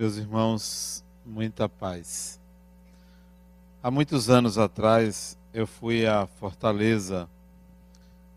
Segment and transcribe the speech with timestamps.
[0.00, 2.40] Meus irmãos, muita paz.
[3.82, 7.28] Há muitos anos atrás, eu fui a Fortaleza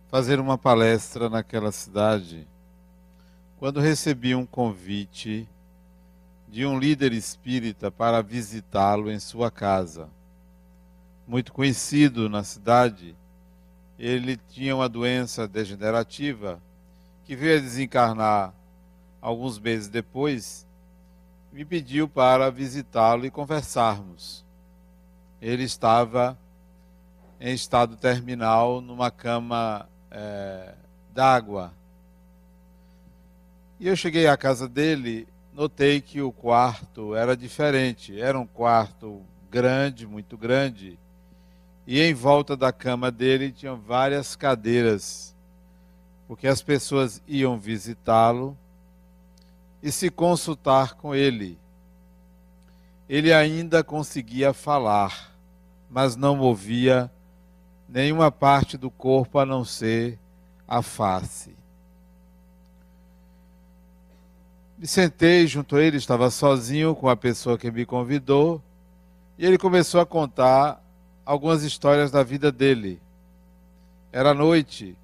[0.10, 2.46] fazer uma palestra naquela cidade,
[3.56, 5.48] quando recebi um convite
[6.50, 10.10] de um líder espírita para visitá-lo em sua casa.
[11.26, 13.16] Muito conhecido na cidade,
[13.98, 16.62] ele tinha uma doença degenerativa
[17.24, 18.54] que veio a desencarnar
[19.22, 20.68] alguns meses depois
[21.54, 24.44] me pediu para visitá-lo e conversarmos.
[25.40, 26.36] Ele estava
[27.40, 30.74] em estado terminal numa cama é,
[31.14, 31.72] d'água.
[33.80, 38.20] E eu cheguei à casa dele, notei que o quarto era diferente.
[38.20, 40.98] Era um quarto grande, muito grande,
[41.86, 45.36] e em volta da cama dele tinham várias cadeiras,
[46.28, 48.58] porque as pessoas iam visitá-lo
[49.84, 51.60] e se consultar com ele.
[53.10, 55.36] Ele ainda conseguia falar,
[55.90, 57.12] mas não movia
[57.90, 60.18] nenhuma parte do corpo a não ser
[60.66, 61.54] a face.
[64.78, 68.64] Me sentei junto a ele, estava sozinho com a pessoa que me convidou,
[69.38, 70.82] e ele começou a contar
[71.26, 73.02] algumas histórias da vida dele.
[74.14, 74.98] Era noite,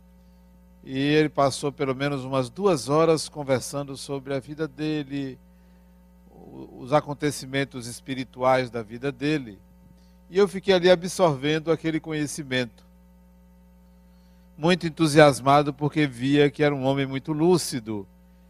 [0.91, 5.37] e ele passou pelo menos umas duas horas conversando sobre a vida dele,
[6.79, 9.59] os acontecimentos espirituais da vida dele.
[10.31, 12.83] E eu fiquei ali absorvendo aquele conhecimento.
[14.57, 18.07] Muito entusiasmado porque via que era um homem muito lúcido,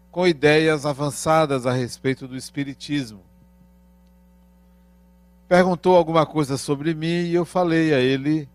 [0.10, 3.20] com ideias avançadas a respeito do espiritismo.
[5.45, 8.48] Perguntou alguma coisa sobre mim e eu falei a ele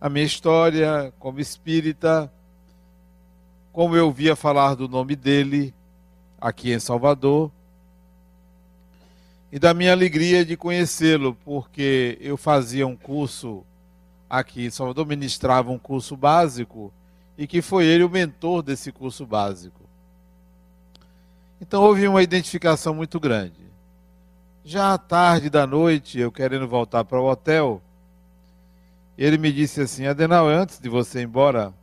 [0.00, 2.28] a minha história como espírita
[3.74, 5.74] como eu via falar do nome dele
[6.40, 7.50] aqui em Salvador,
[9.50, 13.64] e da minha alegria de conhecê-lo, porque eu fazia um curso
[14.30, 16.92] aqui em Salvador, ministrava um curso básico,
[17.36, 19.82] e que foi ele o mentor desse curso básico.
[21.60, 23.64] Então houve uma identificação muito grande.
[24.64, 27.82] Já à tarde da noite, eu querendo voltar para o hotel,
[29.18, 31.74] ele me disse assim: Adenal, antes de você ir embora,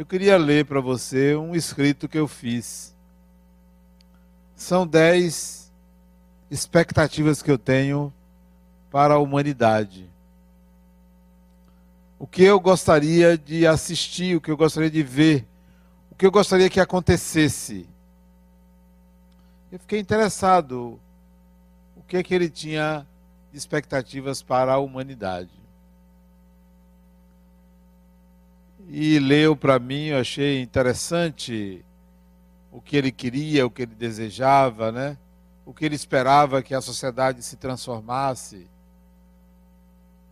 [0.00, 2.96] eu queria ler para você um escrito que eu fiz.
[4.56, 5.70] São dez
[6.50, 8.10] expectativas que eu tenho
[8.90, 10.08] para a humanidade.
[12.18, 15.46] O que eu gostaria de assistir, o que eu gostaria de ver,
[16.10, 17.86] o que eu gostaria que acontecesse.
[19.70, 20.98] Eu fiquei interessado
[21.94, 23.06] o que é que ele tinha
[23.52, 25.60] de expectativas para a humanidade.
[28.92, 31.84] E leu para mim, eu achei interessante
[32.72, 35.16] o que ele queria, o que ele desejava, né?
[35.64, 38.66] O que ele esperava que a sociedade se transformasse.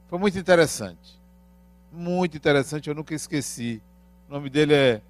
[0.09, 1.21] Foi muito interessante.
[1.93, 3.81] Muito interessante, eu nunca esqueci.
[4.29, 5.03] O nome dele é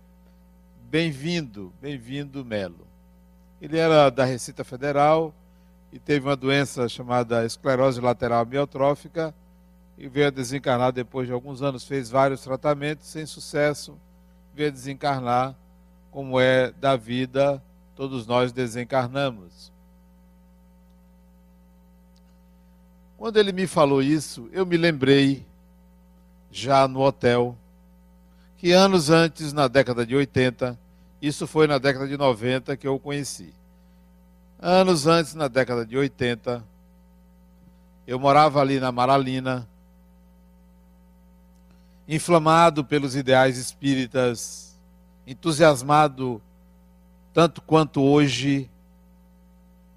[0.90, 2.86] Bem-vindo, Bem-vindo Melo.
[3.62, 5.34] Ele era da Receita Federal
[5.90, 9.34] e teve uma doença chamada esclerose lateral amiotrófica
[9.98, 13.98] e veio a desencarnar depois de alguns anos, fez vários tratamentos sem sucesso,
[14.54, 15.56] veio a desencarnar,
[16.10, 17.62] como é da vida,
[17.96, 19.72] todos nós desencarnamos.
[23.16, 25.44] Quando ele me falou isso, eu me lembrei,
[26.52, 27.56] já no hotel,
[28.56, 30.78] que anos antes, na década de 80,
[31.20, 33.52] isso foi na década de 90 que eu o conheci.
[34.60, 36.64] Anos antes, na década de 80,
[38.06, 39.68] eu morava ali na Maralina,
[42.08, 44.80] inflamado pelos ideais espíritas,
[45.26, 46.40] entusiasmado
[47.34, 48.68] tanto quanto hoje,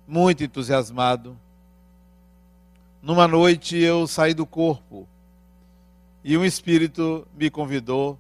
[0.06, 1.38] muito entusiasmado.
[3.02, 5.08] Numa noite eu saí do corpo
[6.22, 8.20] e um espírito me convidou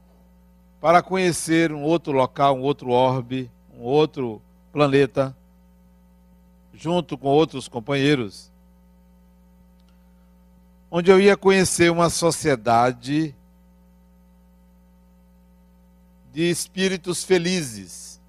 [0.79, 5.35] para conhecer um outro local, um outro orbe, um outro planeta,
[6.73, 8.49] junto com outros companheiros,
[10.89, 13.35] onde eu ia conhecer uma sociedade
[16.31, 18.19] de espíritos felizes.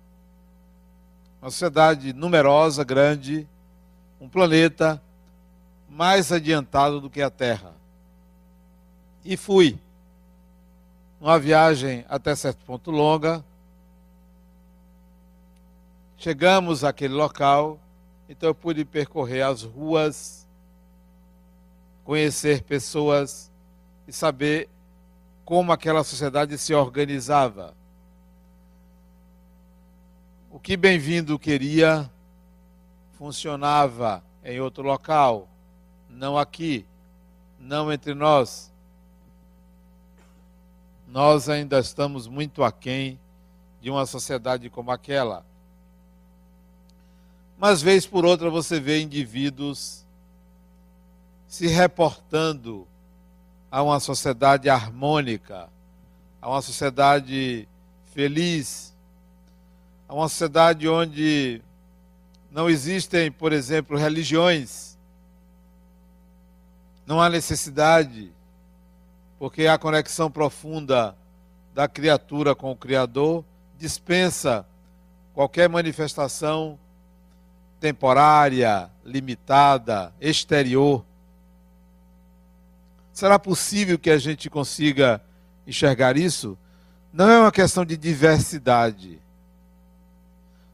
[1.41, 3.49] Uma sociedade numerosa, grande,
[4.21, 5.01] um planeta
[5.89, 7.75] mais adiantado do que a Terra.
[9.25, 9.79] E fui.
[11.21, 13.45] Uma viagem até certo ponto longa.
[16.17, 17.79] Chegamos àquele local,
[18.29, 20.47] então eu pude percorrer as ruas,
[22.05, 23.51] conhecer pessoas
[24.07, 24.69] e saber
[25.45, 27.75] como aquela sociedade se organizava
[30.53, 32.11] o que Bem-vindo queria
[33.17, 35.49] funcionava em outro local,
[36.11, 36.85] não aqui,
[37.59, 38.71] não entre nós.
[41.09, 43.19] Nós ainda estamos muito aquém
[43.81, 45.43] de uma sociedade como aquela.
[47.57, 50.05] Mas, vez por outra, você vê indivíduos
[51.49, 52.87] se reportando
[53.71, 55.71] a uma sociedade harmônica,
[56.43, 57.67] a uma sociedade
[58.13, 58.92] feliz,
[60.13, 61.63] a uma sociedade onde
[62.51, 64.99] não existem, por exemplo, religiões.
[67.07, 68.31] Não há necessidade,
[69.39, 71.17] porque a conexão profunda
[71.73, 73.43] da criatura com o Criador
[73.79, 74.67] dispensa
[75.33, 76.79] qualquer manifestação
[77.81, 81.03] temporária, limitada, exterior.
[83.15, 85.23] Será possível que a gente consiga
[85.67, 86.59] enxergar isso?
[87.11, 89.22] Não é uma questão de diversidade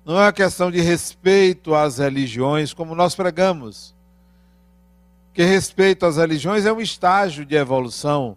[0.08, 3.94] não é uma questão de respeito às religiões, como nós pregamos.
[5.34, 8.34] Que respeito às religiões é um estágio de evolução,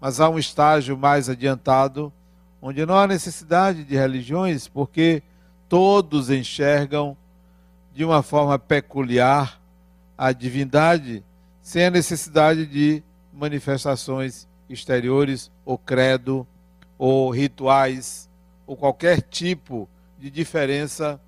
[0.00, 2.10] mas há um estágio mais adiantado,
[2.62, 5.22] onde não há necessidade de religiões, porque
[5.68, 7.14] todos enxergam
[7.92, 9.60] de uma forma peculiar
[10.16, 11.22] a divindade,
[11.60, 16.46] sem a necessidade de manifestações exteriores, ou credo,
[16.96, 18.30] ou rituais,
[18.66, 19.86] ou qualquer tipo
[20.24, 21.20] de diferença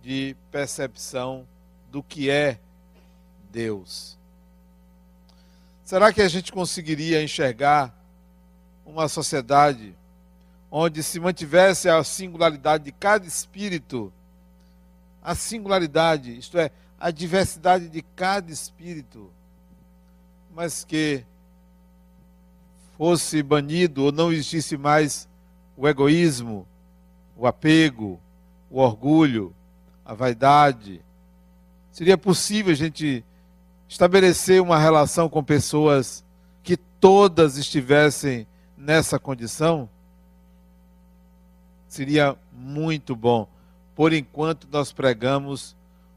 [0.00, 1.44] de percepção
[1.90, 2.60] do que é
[3.50, 4.16] Deus.
[5.84, 7.92] Será que a gente conseguiria enxergar
[8.86, 9.96] uma sociedade
[10.70, 14.12] onde se mantivesse a singularidade de cada espírito,
[15.20, 19.28] a singularidade, isto é, a diversidade de cada espírito,
[20.54, 21.24] mas que
[22.96, 25.28] fosse banido ou não existisse mais
[25.76, 26.64] o egoísmo,
[27.40, 28.20] o apego,
[28.70, 29.54] o orgulho,
[30.04, 31.00] a vaidade.
[31.90, 33.24] Seria possível a gente
[33.88, 36.22] estabelecer uma relação com pessoas
[36.62, 38.46] que todas estivessem
[38.76, 39.88] nessa condição?
[41.88, 43.48] Seria muito bom.
[43.96, 45.74] Por enquanto, nós pregamos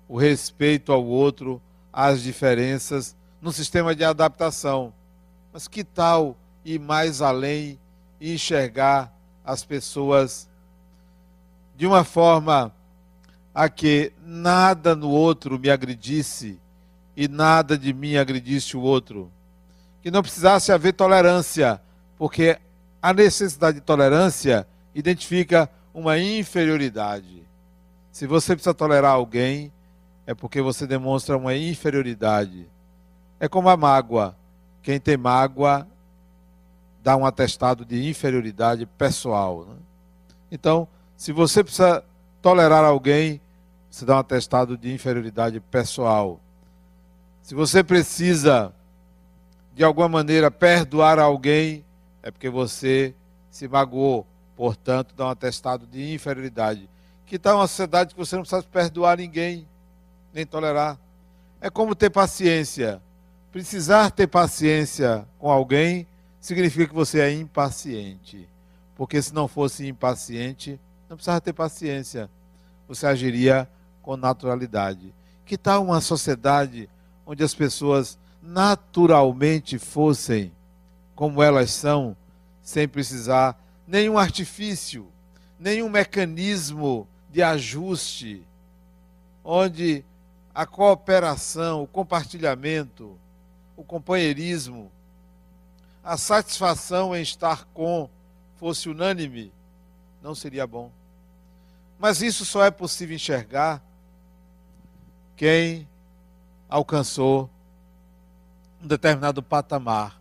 [0.09, 1.61] o respeito ao outro,
[1.91, 4.93] às diferenças, no sistema de adaptação.
[5.53, 6.35] Mas que tal
[6.65, 7.79] ir mais além
[8.19, 9.09] e enxergar
[9.45, 10.49] as pessoas
[11.75, 12.73] de uma forma
[13.53, 16.59] a que nada no outro me agredisse
[17.15, 19.31] e nada de mim agredisse o outro.
[20.01, 21.81] Que não precisasse haver tolerância,
[22.17, 22.59] porque
[23.01, 27.43] a necessidade de tolerância identifica uma inferioridade.
[28.11, 29.71] Se você precisa tolerar alguém,
[30.25, 32.67] é porque você demonstra uma inferioridade.
[33.39, 34.35] É como a mágoa.
[34.81, 35.87] Quem tem mágoa
[37.03, 39.65] dá um atestado de inferioridade pessoal.
[39.65, 39.75] Né?
[40.51, 42.03] Então, se você precisa
[42.41, 43.39] tolerar alguém,
[43.89, 46.39] você dá um atestado de inferioridade pessoal.
[47.41, 48.73] Se você precisa,
[49.75, 51.85] de alguma maneira, perdoar alguém,
[52.21, 53.13] é porque você
[53.51, 54.25] se magoou.
[54.55, 56.89] Portanto, dá um atestado de inferioridade.
[57.25, 59.67] Que tal uma sociedade que você não precisa perdoar ninguém,
[60.33, 60.97] nem tolerar?
[61.61, 63.01] É como ter paciência.
[63.51, 66.07] Precisar ter paciência com alguém
[66.39, 68.49] significa que você é impaciente.
[68.95, 70.79] Porque se não fosse impaciente,
[71.13, 72.27] não precisava ter paciência.
[72.87, 73.69] Você agiria
[74.01, 75.13] com naturalidade.
[75.45, 76.89] Que tal uma sociedade
[77.23, 80.51] onde as pessoas naturalmente fossem
[81.15, 82.17] como elas são,
[82.63, 83.55] sem precisar
[83.87, 85.07] nenhum artifício,
[85.59, 88.43] nenhum mecanismo de ajuste,
[89.43, 90.03] onde
[90.53, 93.15] a cooperação, o compartilhamento,
[93.77, 94.91] o companheirismo,
[96.03, 98.09] a satisfação em estar com
[98.55, 99.51] fosse unânime,
[100.23, 100.89] não seria bom.
[101.99, 103.81] Mas isso só é possível enxergar
[105.35, 105.87] quem
[106.69, 107.49] alcançou
[108.81, 110.19] um determinado patamar.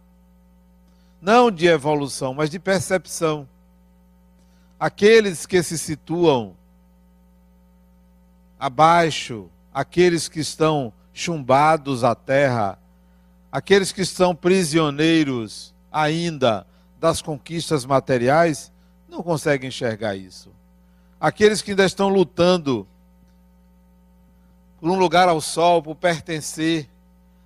[1.21, 3.49] Não de evolução, mas de percepção.
[4.79, 6.57] Aqueles que se situam
[8.59, 12.79] abaixo, aqueles que estão chumbados à terra,
[13.51, 16.67] aqueles que estão prisioneiros ainda
[16.99, 18.73] das conquistas materiais,
[19.09, 20.51] não conseguem enxergar isso
[21.23, 22.85] aqueles que ainda estão lutando
[24.81, 26.91] por um lugar ao sol, por pertencer,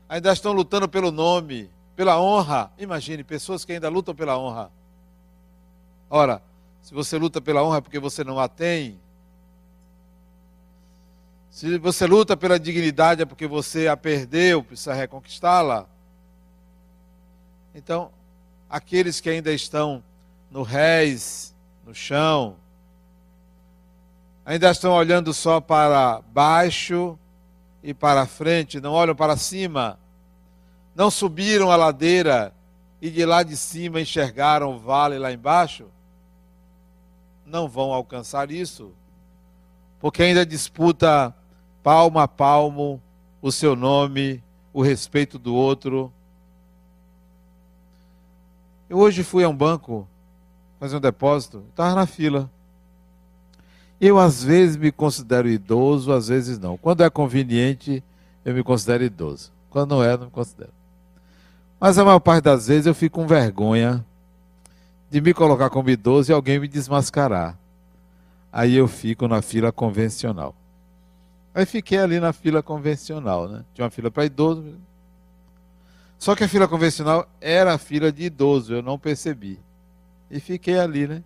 [0.08, 2.72] ainda estão lutando pelo nome, pela honra.
[2.78, 4.70] Imagine, pessoas que ainda lutam pela honra.
[6.08, 6.42] Ora,
[6.80, 8.98] se você luta pela honra é porque você não a tem.
[11.50, 15.86] Se você luta pela dignidade é porque você a perdeu, precisa reconquistá-la.
[17.74, 18.10] Então,
[18.70, 20.02] aqueles que ainda estão
[20.50, 21.54] no réis,
[21.84, 22.56] no chão,
[24.46, 27.18] Ainda estão olhando só para baixo
[27.82, 29.98] e para frente, não olham para cima.
[30.94, 32.54] Não subiram a ladeira
[33.02, 35.86] e de lá de cima enxergaram o vale lá embaixo?
[37.44, 38.92] Não vão alcançar isso,
[39.98, 41.34] porque ainda disputa
[41.82, 43.02] palmo a palmo
[43.42, 44.40] o seu nome,
[44.72, 46.12] o respeito do outro.
[48.88, 50.06] Eu hoje fui a um banco
[50.78, 52.48] fazer um depósito, estava na fila.
[54.00, 56.76] Eu às vezes me considero idoso, às vezes não.
[56.76, 58.02] Quando é conveniente,
[58.44, 59.52] eu me considero idoso.
[59.70, 60.72] Quando não é, não me considero.
[61.80, 64.04] Mas a maior parte das vezes eu fico com vergonha
[65.10, 67.58] de me colocar como idoso e alguém me desmascarar.
[68.52, 70.54] Aí eu fico na fila convencional.
[71.54, 73.64] Aí fiquei ali na fila convencional, né?
[73.72, 74.74] Tinha uma fila para idoso.
[76.18, 79.58] Só que a fila convencional era a fila de idoso, eu não percebi.
[80.30, 81.22] E fiquei ali, né?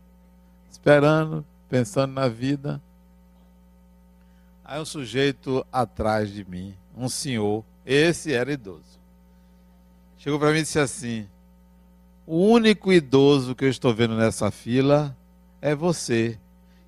[0.71, 2.83] Esperando, pensando na vida.
[4.65, 9.01] Aí um sujeito atrás de mim, um senhor, esse era idoso.
[10.19, 11.27] Chegou para mim e disse assim:
[12.27, 15.17] O único idoso que eu estou vendo nessa fila
[15.63, 16.39] é você.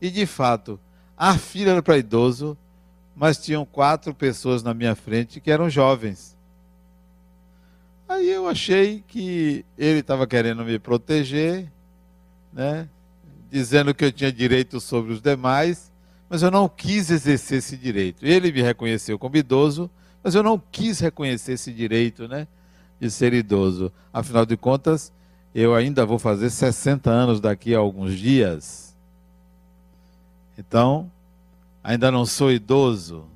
[0.01, 0.79] E de fato,
[1.17, 2.59] a fila era para idoso,
[3.15, 6.37] mas tinham quatro pessoas na minha frente que eram jovens.
[8.09, 11.73] Aí eu achei que ele estava querendo me proteger,
[12.53, 12.89] né?
[13.53, 15.93] Dizendo que eu tinha direito sobre os demais,
[16.27, 18.25] mas eu não quis exercer esse direito.
[18.25, 19.91] Ele me reconheceu como idoso,
[20.25, 22.49] mas eu não quis reconhecer esse direito né?
[22.99, 23.93] de ser idoso.
[24.11, 25.13] Afinal de contas,
[25.55, 28.97] eu ainda vou fazer 60 anos daqui a alguns dias.
[30.57, 31.13] Então,
[31.85, 33.27] ainda não sou idoso.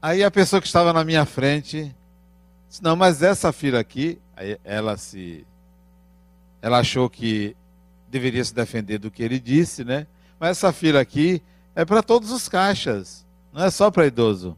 [0.00, 1.92] Aí a pessoa que estava na minha frente
[2.68, 4.16] disse, não, mas essa filha aqui,
[4.62, 5.44] ela se.
[6.62, 7.56] Ela achou que
[8.10, 10.06] deveria se defender do que ele disse, né?
[10.38, 11.42] Mas essa fila aqui
[11.74, 14.56] é para todos os caixas, não é só para idoso.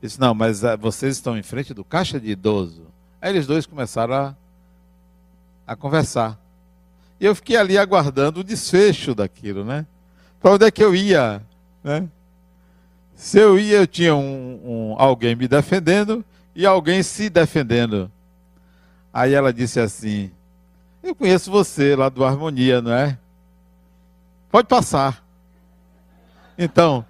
[0.00, 2.86] Disse, não, mas ah, vocês estão em frente do caixa de idoso.
[3.20, 4.36] Aí eles dois começaram a,
[5.66, 6.38] a conversar.
[7.20, 9.86] E eu fiquei ali aguardando o desfecho daquilo, né?
[10.40, 11.42] para onde é que eu ia,
[11.82, 12.08] né?
[13.14, 18.10] Se eu ia, eu tinha um, um, alguém me defendendo e alguém se defendendo.
[19.12, 20.30] Aí ela disse assim:
[21.02, 23.18] Eu conheço você lá do Harmonia, não é?
[24.50, 25.24] Pode passar.
[26.56, 27.04] Então,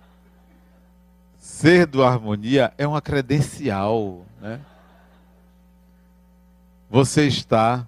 [1.39, 4.61] ser do Harmonia é uma credencial, né?
[6.91, 7.87] Você está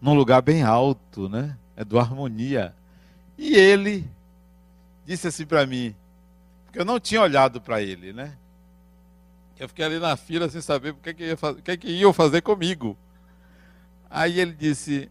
[0.00, 1.56] num lugar bem alto, né?
[1.76, 2.74] É do Harmonia.
[3.36, 4.08] E ele
[5.04, 5.94] disse assim para mim,
[6.64, 8.36] porque eu não tinha olhado para ele, né?
[9.58, 12.42] Eu fiquei ali na fila sem saber o que, que, ia que, que iam fazer
[12.42, 12.96] comigo.
[14.10, 15.10] Aí ele disse: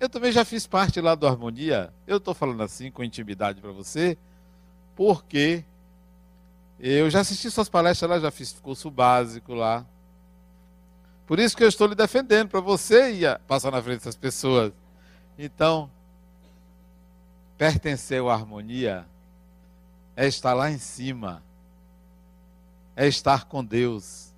[0.00, 1.92] Eu também já fiz parte lá do Harmonia.
[2.06, 4.16] Eu estou falando assim com intimidade para você,
[4.96, 5.64] porque
[6.78, 9.86] eu já assisti suas palestras lá, já fiz curso básico lá.
[11.26, 14.72] Por isso que eu estou lhe defendendo, para você ir passar na frente dessas pessoas.
[15.38, 15.90] Então,
[17.56, 19.06] pertencer à harmonia
[20.16, 21.42] é estar lá em cima,
[22.96, 24.34] é estar com Deus,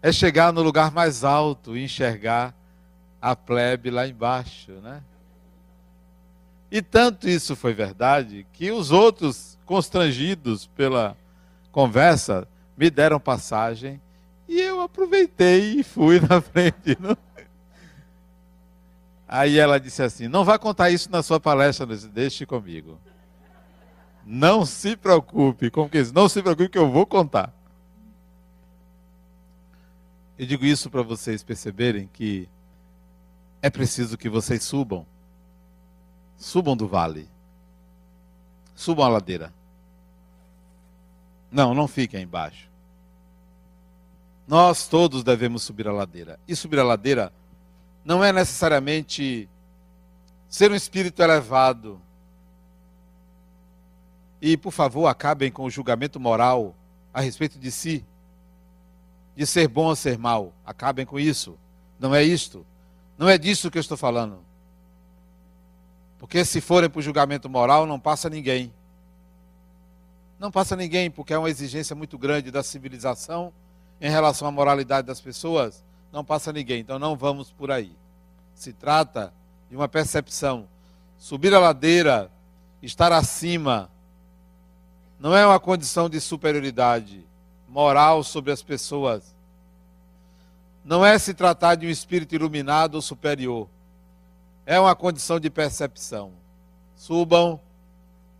[0.00, 2.54] é chegar no lugar mais alto e enxergar
[3.20, 5.02] a plebe lá embaixo, né?
[6.70, 11.16] E tanto isso foi verdade que os outros, constrangidos pela
[11.72, 12.46] conversa,
[12.76, 14.00] me deram passagem
[14.46, 16.96] e eu aproveitei e fui na frente.
[17.00, 17.16] Não?
[19.26, 22.98] Aí ela disse assim: Não vai contar isso na sua palestra, deixe comigo.
[24.24, 26.12] Não se preocupe, como que diz?
[26.12, 27.52] Não se preocupe que eu vou contar.
[30.38, 32.48] Eu digo isso para vocês perceberem que
[33.60, 35.06] é preciso que vocês subam.
[36.36, 37.28] Subam do vale.
[38.74, 39.52] Subam a ladeira.
[41.50, 42.68] Não, não fiquem embaixo.
[44.46, 46.38] Nós todos devemos subir a ladeira.
[46.46, 47.32] E subir a ladeira
[48.04, 49.48] não é necessariamente
[50.48, 52.00] ser um espírito elevado,
[54.40, 56.74] e, por favor, acabem com o julgamento moral
[57.12, 58.04] a respeito de si,
[59.36, 60.52] de ser bom ou ser mal.
[60.64, 61.58] Acabem com isso.
[61.98, 62.64] Não é isto.
[63.18, 64.38] Não é disso que eu estou falando.
[66.18, 68.72] Porque se forem para o julgamento moral, não passa ninguém.
[70.38, 73.52] Não passa ninguém, porque é uma exigência muito grande da civilização
[74.00, 75.84] em relação à moralidade das pessoas.
[76.12, 76.80] Não passa ninguém.
[76.80, 77.92] Então não vamos por aí.
[78.54, 79.32] Se trata
[79.68, 80.68] de uma percepção.
[81.18, 82.30] Subir a ladeira,
[82.80, 83.90] estar acima
[85.18, 87.26] não é uma condição de superioridade
[87.68, 89.34] moral sobre as pessoas.
[90.88, 93.68] Não é se tratar de um espírito iluminado ou superior.
[94.64, 96.32] É uma condição de percepção.
[96.96, 97.60] Subam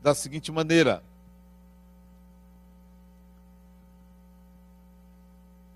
[0.03, 1.03] da seguinte maneira: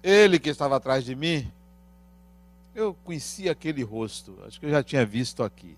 [0.03, 1.53] Ele que estava atrás de mim,
[2.75, 5.77] eu conhecia aquele rosto, acho que eu já tinha visto aqui.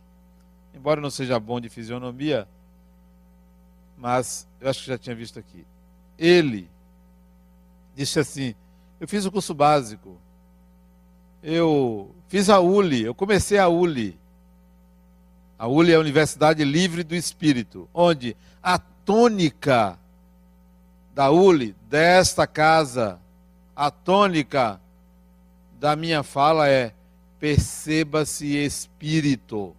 [0.72, 2.46] Embora não seja bom de fisionomia,
[3.98, 5.66] mas eu acho que já tinha visto aqui.
[6.16, 6.70] Ele
[7.96, 8.54] disse assim:
[9.00, 10.22] Eu fiz o curso básico,
[11.44, 14.18] eu fiz a ULI, eu comecei a ULI.
[15.58, 19.98] A ULI é a Universidade Livre do Espírito, onde a tônica
[21.14, 23.20] da ULI, desta casa,
[23.76, 24.80] a tônica
[25.78, 26.94] da minha fala é:
[27.38, 29.76] perceba-se espírito.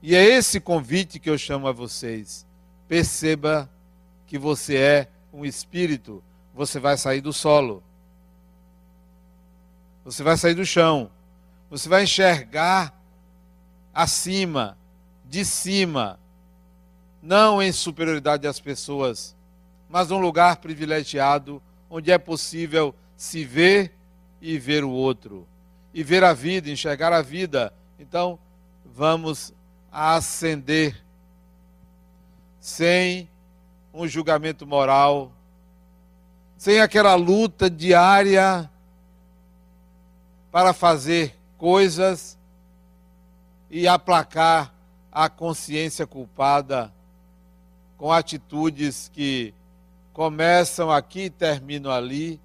[0.00, 2.46] E é esse convite que eu chamo a vocês.
[2.88, 3.68] Perceba
[4.26, 6.22] que você é um espírito.
[6.54, 7.82] Você vai sair do solo.
[10.04, 11.10] Você vai sair do chão.
[11.70, 12.98] Você vai enxergar
[13.92, 14.76] acima,
[15.24, 16.18] de cima,
[17.22, 19.36] não em superioridade às pessoas,
[19.88, 23.92] mas um lugar privilegiado onde é possível se ver
[24.40, 25.46] e ver o outro,
[25.92, 27.72] e ver a vida, enxergar a vida.
[27.98, 28.38] Então,
[28.84, 29.52] vamos
[29.92, 31.04] ascender
[32.60, 33.28] sem
[33.92, 35.32] um julgamento moral,
[36.56, 38.69] sem aquela luta diária
[40.50, 42.38] para fazer coisas
[43.70, 44.74] e aplacar
[45.12, 46.92] a consciência culpada
[47.96, 49.54] com atitudes que
[50.12, 52.40] começam aqui e terminam ali,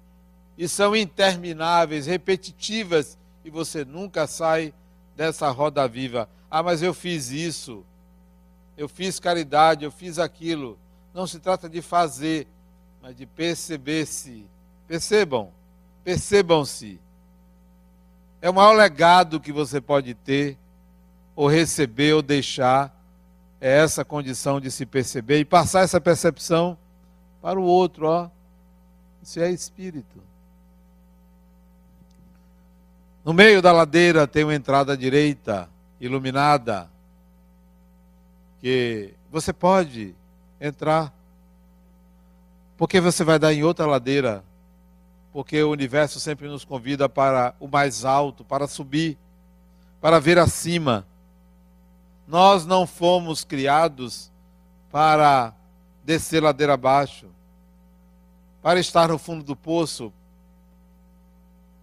[0.56, 4.72] e são intermináveis, repetitivas, e você nunca sai
[5.16, 6.28] dessa roda viva.
[6.50, 7.84] Ah, mas eu fiz isso,
[8.76, 10.78] eu fiz caridade, eu fiz aquilo.
[11.12, 12.46] Não se trata de fazer,
[13.02, 14.46] mas de perceber-se.
[14.86, 15.50] Percebam,
[16.04, 17.00] percebam-se.
[18.40, 20.58] É o maior legado que você pode ter,
[21.34, 22.94] ou receber, ou deixar,
[23.60, 26.76] é essa condição de se perceber e passar essa percepção
[27.40, 28.28] para o outro, ó.
[29.22, 30.22] Isso é espírito.
[33.24, 35.68] No meio da ladeira tem uma entrada direita,
[36.00, 36.88] iluminada,
[38.60, 40.14] que você pode
[40.60, 41.12] entrar,
[42.76, 44.44] porque você vai dar em outra ladeira,
[45.36, 49.18] porque o universo sempre nos convida para o mais alto, para subir,
[50.00, 51.06] para ver acima.
[52.26, 54.32] Nós não fomos criados
[54.90, 55.52] para
[56.02, 57.26] descer ladeira abaixo
[58.62, 60.10] para estar no fundo do poço,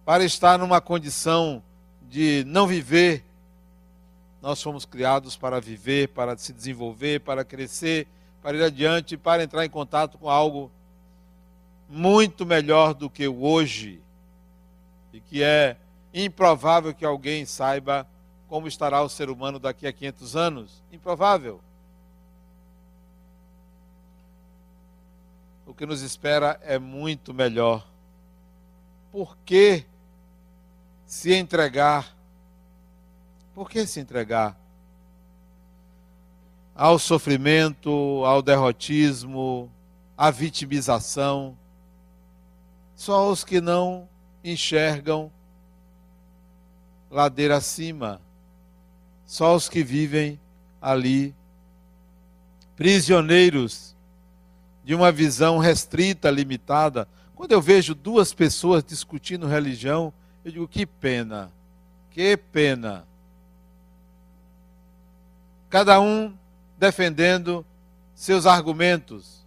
[0.04, 1.62] para estar numa condição
[2.10, 3.24] de não viver.
[4.42, 8.08] Nós fomos criados para viver, para se desenvolver, para crescer,
[8.42, 10.72] para ir adiante, para entrar em contato com algo
[11.88, 14.00] muito melhor do que o hoje,
[15.12, 15.76] e que é
[16.12, 18.06] improvável que alguém saiba
[18.48, 20.82] como estará o ser humano daqui a 500 anos.
[20.92, 21.60] Improvável.
[25.66, 27.86] o que nos espera é muito melhor.
[29.10, 29.84] Por que
[31.06, 32.14] se entregar?
[33.54, 34.56] Por que se entregar?
[36.74, 37.90] Ao sofrimento,
[38.24, 39.70] ao derrotismo,
[40.16, 41.56] à vitimização.
[42.96, 44.08] Só os que não
[44.42, 45.30] enxergam
[47.10, 48.20] ladeira acima.
[49.26, 50.38] Só os que vivem
[50.80, 51.34] ali,
[52.76, 53.96] prisioneiros
[54.84, 57.08] de uma visão restrita, limitada.
[57.34, 60.12] Quando eu vejo duas pessoas discutindo religião,
[60.44, 61.50] eu digo: que pena,
[62.10, 63.06] que pena.
[65.70, 66.32] Cada um
[66.78, 67.66] defendendo
[68.14, 69.44] seus argumentos.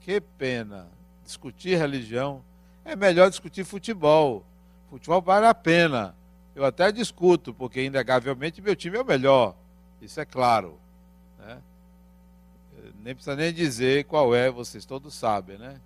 [0.00, 0.88] Que pena.
[1.24, 2.42] Discutir religião
[2.84, 4.44] é melhor discutir futebol.
[4.88, 6.14] Futebol vale a pena.
[6.54, 9.54] Eu até discuto, porque inegavelmente meu time é o melhor.
[10.00, 10.78] Isso é claro.
[11.38, 11.58] Né?
[13.02, 15.80] nem precisa nem dizer qual é, vocês todos sabem, né?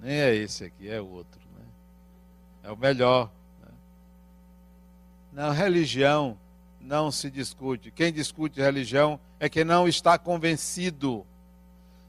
[0.00, 1.40] Nem é esse aqui, é outro.
[1.58, 1.64] Né?
[2.64, 3.30] É o melhor.
[3.60, 3.68] Né?
[5.32, 6.38] Não, religião
[6.80, 7.90] não se discute.
[7.90, 11.26] Quem discute religião é quem não está convencido.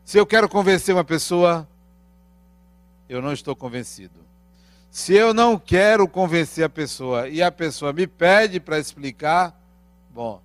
[0.05, 1.67] Se eu quero convencer uma pessoa,
[3.11, 4.21] eu não estou convencido.
[4.89, 9.53] Se eu não quero convencer a pessoa e a pessoa me pede para explicar,
[10.13, 10.41] bom,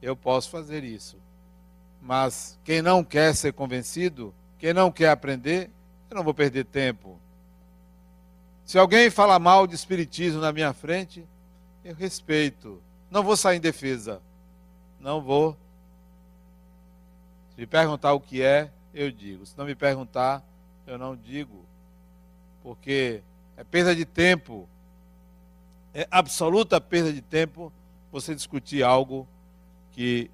[0.00, 1.16] eu posso fazer isso.
[2.00, 5.68] Mas quem não quer ser convencido, quem não quer aprender,
[6.08, 7.18] eu não vou perder tempo.
[8.64, 11.26] Se alguém fala mal de espiritismo na minha frente,
[11.84, 12.80] eu respeito.
[13.10, 14.22] Não vou sair em defesa.
[15.00, 15.56] Não vou.
[17.50, 19.44] Se me perguntar o que é, eu digo.
[19.44, 20.44] Se não me perguntar,
[20.86, 21.63] eu não digo.
[22.64, 23.20] Porque
[23.58, 24.66] é perda de tempo.
[25.92, 27.70] É absoluta perda de tempo
[28.10, 29.28] você discutir algo
[29.92, 30.30] que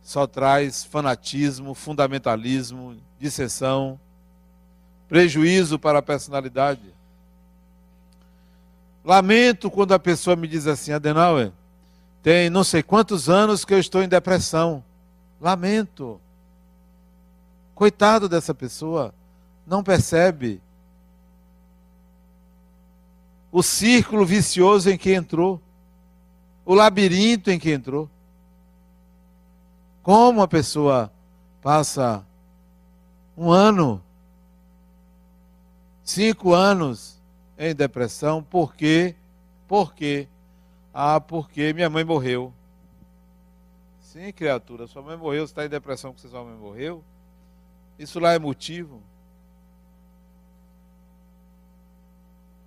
[0.00, 3.98] só traz fanatismo, fundamentalismo, dissensão,
[5.08, 6.94] prejuízo para a personalidade.
[9.04, 11.50] Lamento quando a pessoa me diz assim, Adenauer,
[12.22, 14.84] tem não sei quantos anos que eu estou em depressão.
[15.40, 16.20] Lamento.
[17.74, 19.12] Coitado dessa pessoa,
[19.66, 20.60] não percebe
[23.50, 25.60] o círculo vicioso em que entrou,
[26.64, 28.08] o labirinto em que entrou.
[30.02, 31.12] Como a pessoa
[31.62, 32.24] passa
[33.36, 34.02] um ano,
[36.02, 37.20] cinco anos
[37.58, 39.14] em depressão, por quê?
[39.66, 40.28] Por quê?
[40.92, 42.52] Ah, porque minha mãe morreu.
[44.00, 47.04] Sim, criatura, sua mãe morreu, você está em depressão porque sua mãe morreu.
[47.98, 49.02] Isso lá é motivo.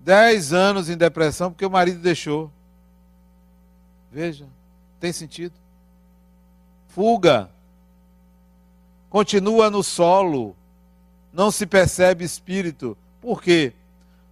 [0.04, 2.52] Dez anos em depressão porque o marido deixou.
[4.12, 4.48] Veja,
[5.00, 5.54] tem sentido.
[6.88, 7.50] Fuga.
[9.10, 10.56] Continua no solo.
[11.32, 12.98] Não se percebe espírito.
[13.22, 13.74] Por quê?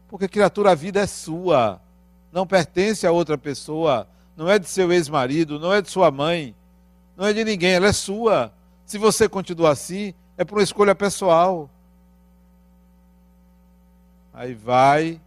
[0.08, 1.80] Porque, criatura, a vida é sua.
[2.32, 4.08] Não pertence a outra pessoa.
[4.40, 6.56] Não é de seu ex-marido, não é de sua mãe,
[7.18, 8.54] não é de ninguém, ela é sua.
[8.86, 11.70] Se você continuar assim, é por uma escolha pessoal.
[14.34, 15.20] Aí vai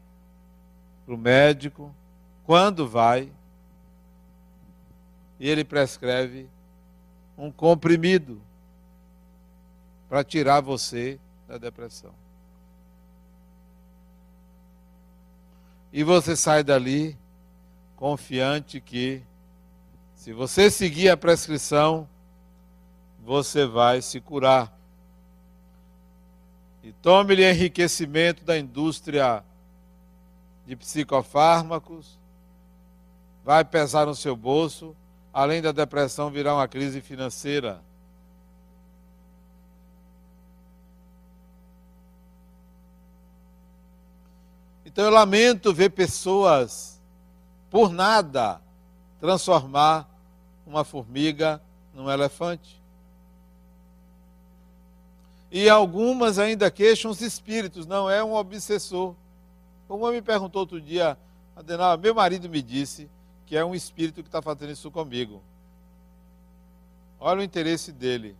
[1.12, 1.94] para o médico.
[2.44, 3.30] Quando vai?
[5.38, 6.48] E ele prescreve
[7.36, 8.40] um comprimido
[10.08, 12.12] para tirar você da depressão.
[15.92, 17.18] E você sai dali
[17.96, 19.22] confiante que,
[20.14, 22.08] se você seguir a prescrição,
[23.22, 24.72] você vai se curar.
[26.82, 29.44] E tome-lhe enriquecimento da indústria
[30.66, 32.18] de psicofármacos,
[33.44, 34.96] vai pesar no seu bolso,
[35.32, 37.80] além da depressão virá uma crise financeira.
[44.84, 47.00] Então eu lamento ver pessoas,
[47.70, 48.60] por nada,
[49.18, 50.06] transformar
[50.66, 51.62] uma formiga
[51.94, 52.80] num elefante.
[55.50, 59.14] E algumas ainda queixam os espíritos, não é um obsessor.
[59.88, 61.18] Uma me perguntou outro dia,
[61.54, 63.08] Adenal, meu marido me disse
[63.46, 65.42] que é um espírito que está fazendo isso comigo.
[67.20, 68.34] Olha o interesse dele.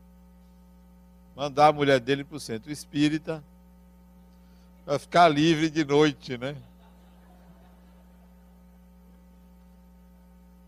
[1.37, 3.42] Mandar a mulher dele para o centro espírita
[4.85, 6.57] para ficar livre de noite, né?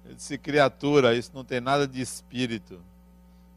[0.04, 2.80] Eu disse, criatura, isso não tem nada de espírito.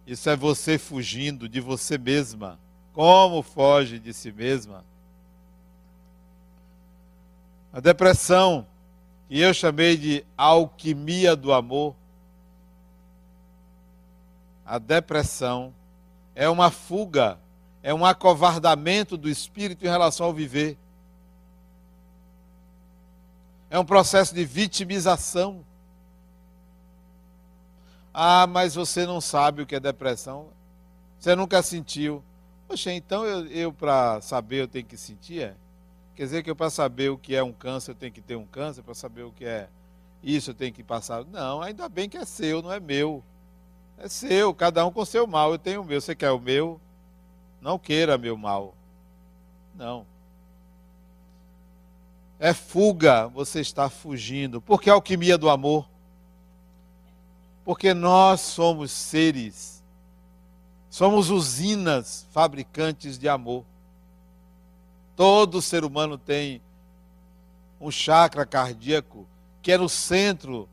[0.06, 2.58] Isso é você fugindo de você mesma.
[2.94, 4.84] Como foge de si mesma?
[7.72, 8.66] A depressão,
[9.28, 11.96] que eu chamei de alquimia do amor,
[14.66, 15.74] a depressão
[16.36, 17.40] é uma fuga,
[17.82, 20.78] é um acovardamento do espírito em relação ao viver.
[23.70, 25.66] É um processo de vitimização.
[28.14, 30.48] Ah, mas você não sabe o que é depressão.
[31.20, 32.24] Você nunca sentiu.
[32.68, 35.42] Poxa, então eu, eu para saber eu tenho que sentir?
[35.42, 35.56] É?
[36.18, 38.36] Quer dizer que eu para saber o que é um câncer, eu tenho que ter
[38.36, 39.70] um câncer, para saber o que é
[40.24, 41.24] isso, eu tenho que passar.
[41.26, 43.24] Não, ainda bem que é seu, não é meu.
[44.00, 45.52] É seu, cada um com seu mal.
[45.52, 46.02] Eu tenho o meu.
[46.02, 46.82] Você quer o meu?
[47.62, 48.74] Não queira meu mal.
[49.76, 50.08] Não.
[52.40, 54.60] É fuga, você está fugindo.
[54.60, 55.88] Por que alquimia do amor?
[57.64, 59.84] Porque nós somos seres,
[60.90, 63.64] somos usinas fabricantes de amor.
[65.18, 66.62] Todo ser humano tem
[67.82, 69.26] um chakra cardíaco
[69.64, 70.70] que é no centro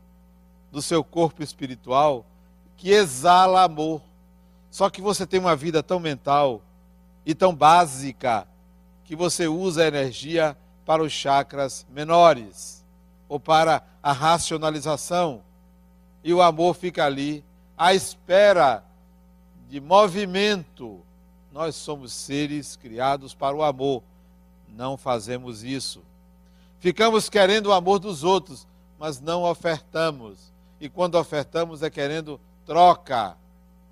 [0.71, 2.23] do seu corpo espiritual,
[2.77, 4.03] que exala amor.
[4.69, 6.61] Só que você tem uma vida tão mental
[7.25, 8.47] e tão básica
[9.03, 10.55] que você usa a energia
[10.85, 12.85] para os chakras menores
[13.27, 15.41] ou para a racionalização.
[16.23, 17.43] E o amor fica ali
[17.75, 18.83] à espera
[19.67, 21.01] de movimento.
[21.51, 24.03] Nós somos seres criados para o amor
[24.75, 26.03] não fazemos isso.
[26.79, 28.67] Ficamos querendo o amor dos outros,
[28.99, 30.51] mas não ofertamos.
[30.79, 33.37] E quando ofertamos é querendo troca,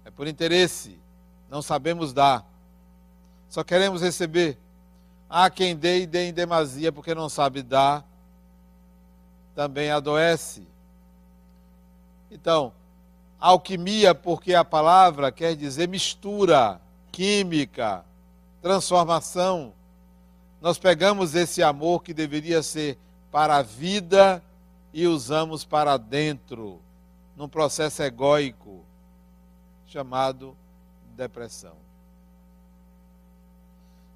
[0.03, 0.99] é por interesse.
[1.49, 2.45] Não sabemos dar.
[3.49, 4.57] Só queremos receber.
[5.29, 8.05] Há quem dê e dê em demasia porque não sabe dar,
[9.55, 10.67] também adoece.
[12.29, 12.73] Então,
[13.39, 16.79] alquimia, porque a palavra quer dizer mistura,
[17.11, 18.03] química,
[18.61, 19.73] transformação
[20.63, 22.97] nós pegamos esse amor que deveria ser
[23.30, 24.41] para a vida
[24.93, 26.80] e usamos para dentro.
[27.36, 28.86] num processo egóico
[29.88, 30.56] chamado
[31.17, 31.73] depressão.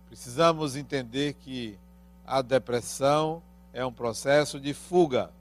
[0.07, 1.77] Precisamos entender que
[2.25, 3.41] a depressão
[3.73, 5.31] é um processo de fuga,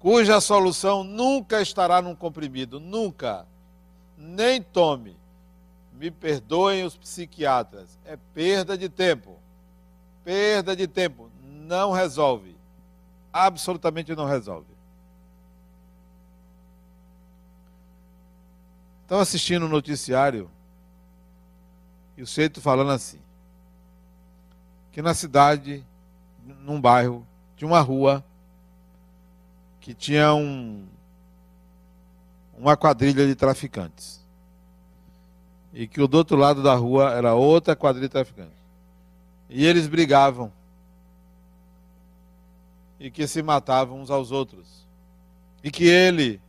[0.00, 3.46] cuja solução nunca estará num comprimido, nunca.
[4.18, 5.16] Nem tome.
[5.94, 9.39] Me perdoem os psiquiatras, é perda de tempo.
[10.30, 12.54] Perda de tempo, não resolve.
[13.32, 14.68] Absolutamente não resolve.
[19.02, 20.48] Estava assistindo o um noticiário
[22.16, 23.18] e o sujeito falando assim:
[24.92, 25.84] que na cidade,
[26.60, 28.24] num bairro, tinha uma rua
[29.80, 30.86] que tinha um,
[32.56, 34.24] uma quadrilha de traficantes.
[35.72, 38.59] E que o do outro lado da rua era outra quadrilha de traficantes.
[39.50, 40.52] E eles brigavam.
[43.00, 44.86] E que se matavam uns aos outros.
[45.62, 46.40] E que ele,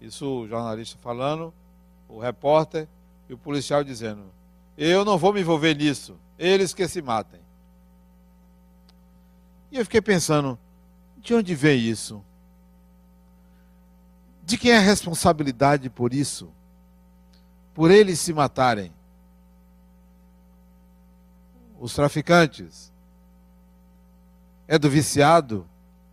[0.00, 1.52] isso o jornalista falando,
[2.08, 2.86] o repórter
[3.28, 4.24] e o policial dizendo:
[4.76, 7.40] Eu não vou me envolver nisso, eles que se matem.
[9.72, 10.58] E eu fiquei pensando:
[11.18, 12.22] de onde vem isso?
[14.44, 16.50] De quem é a responsabilidade por isso?
[17.72, 18.92] Por eles se matarem?
[21.80, 22.92] Os traficantes?
[24.68, 25.66] É do viciado?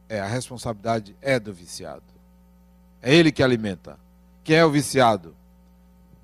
[0.08, 2.02] É, a responsabilidade é do viciado.
[3.02, 4.00] É ele que alimenta.
[4.46, 5.36] Quem é o viciado?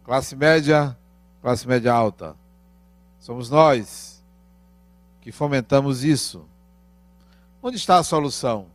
[0.05, 0.97] Classe média,
[1.41, 2.37] classe média alta.
[3.19, 4.23] Somos nós
[5.19, 6.45] que fomentamos isso.
[7.61, 8.67] Onde está a solução?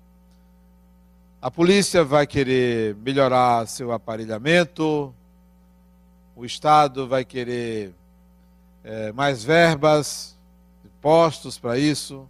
[1.41, 5.15] A polícia vai querer melhorar seu aparelhamento,
[6.37, 7.95] o Estado vai querer
[8.85, 10.38] é, mais verbas,
[11.01, 12.29] postos para isso,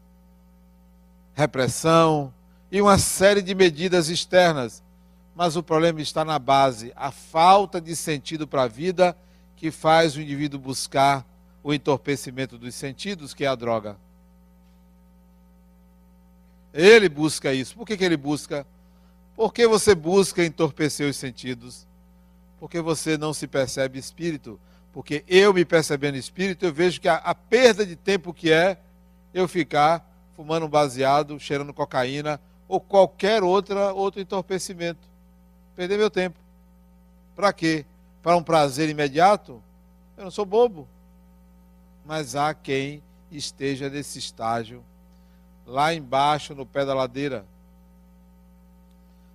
[1.35, 2.33] repressão
[2.71, 4.83] e uma série de medidas externas
[5.39, 9.17] mas o problema está na base, a falta de sentido para a vida
[9.55, 11.25] que faz o indivíduo buscar
[11.63, 13.97] o entorpecimento dos sentidos, que é a droga.
[16.75, 17.77] Ele busca isso.
[17.77, 18.67] Por que, que ele busca?
[19.37, 21.87] Por que você busca entorpecer os sentidos?
[22.59, 24.59] Porque você não se percebe espírito.
[24.93, 28.79] Porque eu me percebendo espírito, eu vejo que a, a perda de tempo que é
[29.33, 35.09] eu ficar fumando baseado, cheirando cocaína ou qualquer outra, outro entorpecimento
[35.75, 36.39] perder meu tempo.
[37.37, 37.85] Para quê?
[38.23, 39.63] Para um prazer imediato?
[40.17, 40.89] Eu não sou bobo.
[42.05, 44.83] Mas há quem esteja nesse estágio,
[45.65, 47.45] lá embaixo, no pé da ladeira.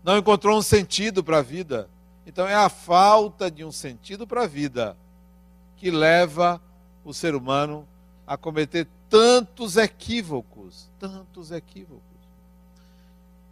[0.03, 1.89] Não encontrou um sentido para a vida.
[2.27, 4.97] Então é a falta de um sentido para a vida
[5.83, 6.61] que leva
[7.03, 7.85] o ser humano
[8.25, 12.01] a cometer tantos equívocos, tantos equívocos.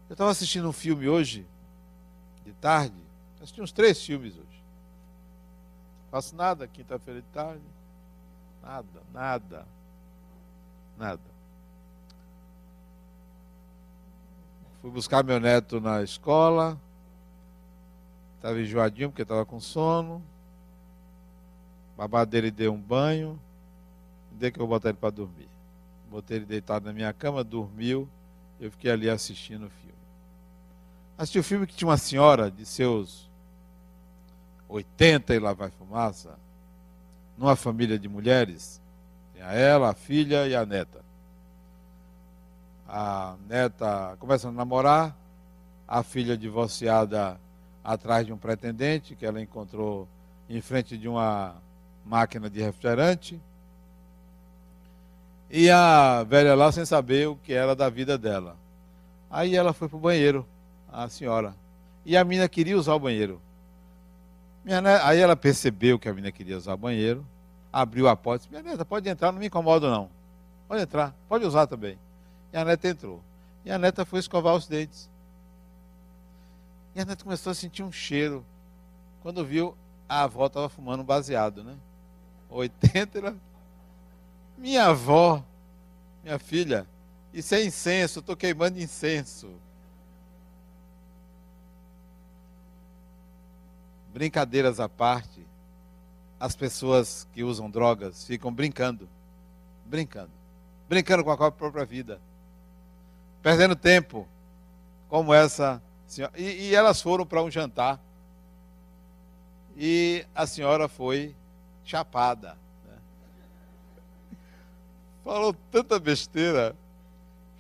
[0.08, 1.46] Eu estava assistindo um filme hoje
[2.46, 2.96] de tarde.
[3.36, 4.64] Assisti uns três filmes hoje.
[6.10, 7.66] Faço nada quinta-feira de tarde.
[8.64, 9.68] Nada, nada.
[10.98, 11.20] Nada.
[14.82, 16.80] Fui buscar meu neto na escola.
[18.38, 20.24] Estava enjoadinho porque estava com sono.
[22.02, 23.40] Babá dele deu um banho.
[24.32, 25.48] Dei que eu vou botar ele para dormir.
[26.10, 28.10] Botei ele deitado na minha cama, dormiu.
[28.60, 29.98] Eu fiquei ali assistindo o filme.
[31.16, 33.30] Assisti o filme que tinha uma senhora de seus
[34.68, 36.40] 80 e lá vai fumaça,
[37.38, 38.82] numa família de mulheres.
[39.36, 41.06] Tinha ela, a filha e a neta.
[42.88, 45.16] A neta começa a namorar,
[45.88, 47.40] a filha divorciada
[47.84, 50.08] atrás de um pretendente que ela encontrou
[50.50, 51.62] em frente de uma
[52.06, 53.40] máquina de refrigerante.
[55.50, 58.56] E a velha lá sem saber o que era da vida dela.
[59.30, 60.46] Aí ela foi para o banheiro
[60.92, 61.56] a senhora.
[62.06, 63.42] E a menina queria usar o banheiro.
[65.04, 67.26] Aí ela percebeu que a menina queria usar o banheiro,
[67.72, 70.10] abriu a porta e disse, minha neta, pode entrar, não me incomoda não.
[70.68, 71.98] Pode entrar, pode usar também.
[72.54, 73.22] E a neta entrou.
[73.66, 75.10] E a neta foi escovar os dentes.
[76.96, 78.46] E a neta começou a sentir um cheiro.
[79.22, 79.76] Quando viu,
[80.08, 81.76] a avó estava fumando baseado, né?
[82.52, 83.36] 80 era...
[84.58, 85.44] Minha avó,
[86.24, 86.86] minha filha,
[87.34, 89.50] isso é incenso, estou queimando incenso.
[94.14, 95.46] brincadeiras à parte,
[96.40, 99.08] as pessoas que usam drogas ficam brincando,
[99.86, 100.32] brincando,
[100.90, 102.20] brincando com a própria vida,
[103.42, 104.28] perdendo tempo,
[105.08, 106.34] como essa senhora.
[106.38, 108.00] E, e elas foram para um jantar
[109.78, 111.36] e a senhora foi
[111.86, 112.58] chapada.
[112.88, 112.98] Né?
[115.24, 116.76] Falou tanta besteira.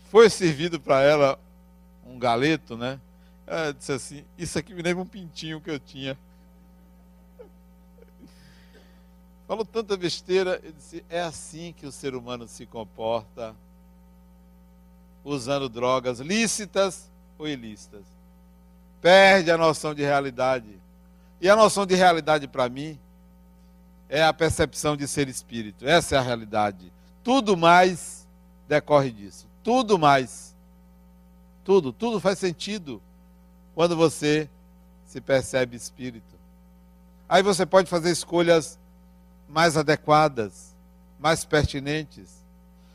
[0.09, 1.39] Foi servido para ela
[2.05, 2.99] um galeto, né?
[3.47, 6.17] Ah, disse assim: Isso aqui me lembra um pintinho que eu tinha.
[9.47, 10.59] Falou tanta besteira.
[10.63, 13.55] Eu disse: É assim que o ser humano se comporta,
[15.23, 18.03] usando drogas lícitas ou ilícitas.
[19.01, 20.79] Perde a noção de realidade.
[21.39, 22.99] E a noção de realidade para mim
[24.11, 25.87] é a percepção de ser espírito.
[25.87, 26.91] Essa é a realidade.
[27.23, 28.27] Tudo mais
[28.67, 29.47] decorre disso.
[29.63, 30.53] Tudo mais.
[31.63, 33.01] Tudo, tudo faz sentido
[33.73, 34.49] quando você
[35.05, 36.35] se percebe espírito.
[37.29, 38.77] Aí você pode fazer escolhas
[39.47, 40.75] mais adequadas,
[41.17, 42.43] mais pertinentes.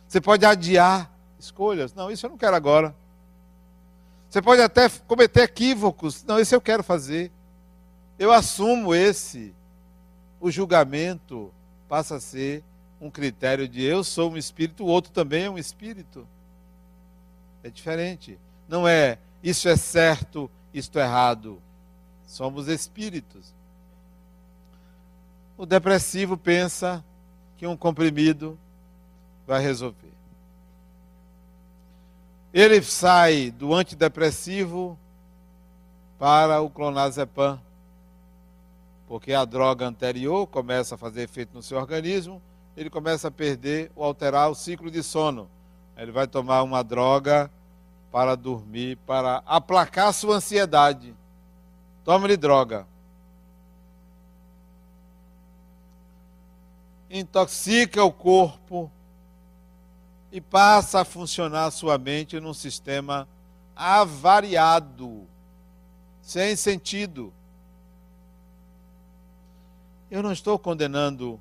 [0.07, 1.95] Você pode adiar escolhas.
[1.95, 2.95] Não, isso eu não quero agora.
[4.29, 6.23] Você pode até cometer equívocos.
[6.25, 7.33] Não, isso eu quero fazer.
[8.19, 9.55] Eu assumo esse.
[10.41, 11.53] O julgamento
[11.89, 12.63] passa a ser
[13.01, 16.27] um critério de eu sou um espírito, o outro também é um espírito.
[17.63, 18.39] É diferente.
[18.69, 21.61] Não é isso é certo, isto é errado.
[22.27, 23.55] Somos espíritos.
[25.57, 27.05] O depressivo pensa
[27.57, 28.59] que um comprimido
[29.47, 30.13] vai resolver.
[32.53, 34.99] Ele sai do antidepressivo
[36.19, 37.61] para o clonazepam,
[39.07, 42.43] porque a droga anterior começa a fazer efeito no seu organismo,
[42.77, 45.49] ele começa a perder ou alterar o ciclo de sono.
[45.97, 47.51] Ele vai tomar uma droga
[48.13, 51.15] para dormir, para aplacar sua ansiedade.
[52.05, 52.87] Tome-lhe droga.
[57.09, 58.91] Intoxica o corpo
[60.31, 63.27] e passa a funcionar sua mente num sistema
[63.75, 65.27] avariado,
[66.21, 67.33] sem sentido.
[70.09, 71.41] Eu não estou condenando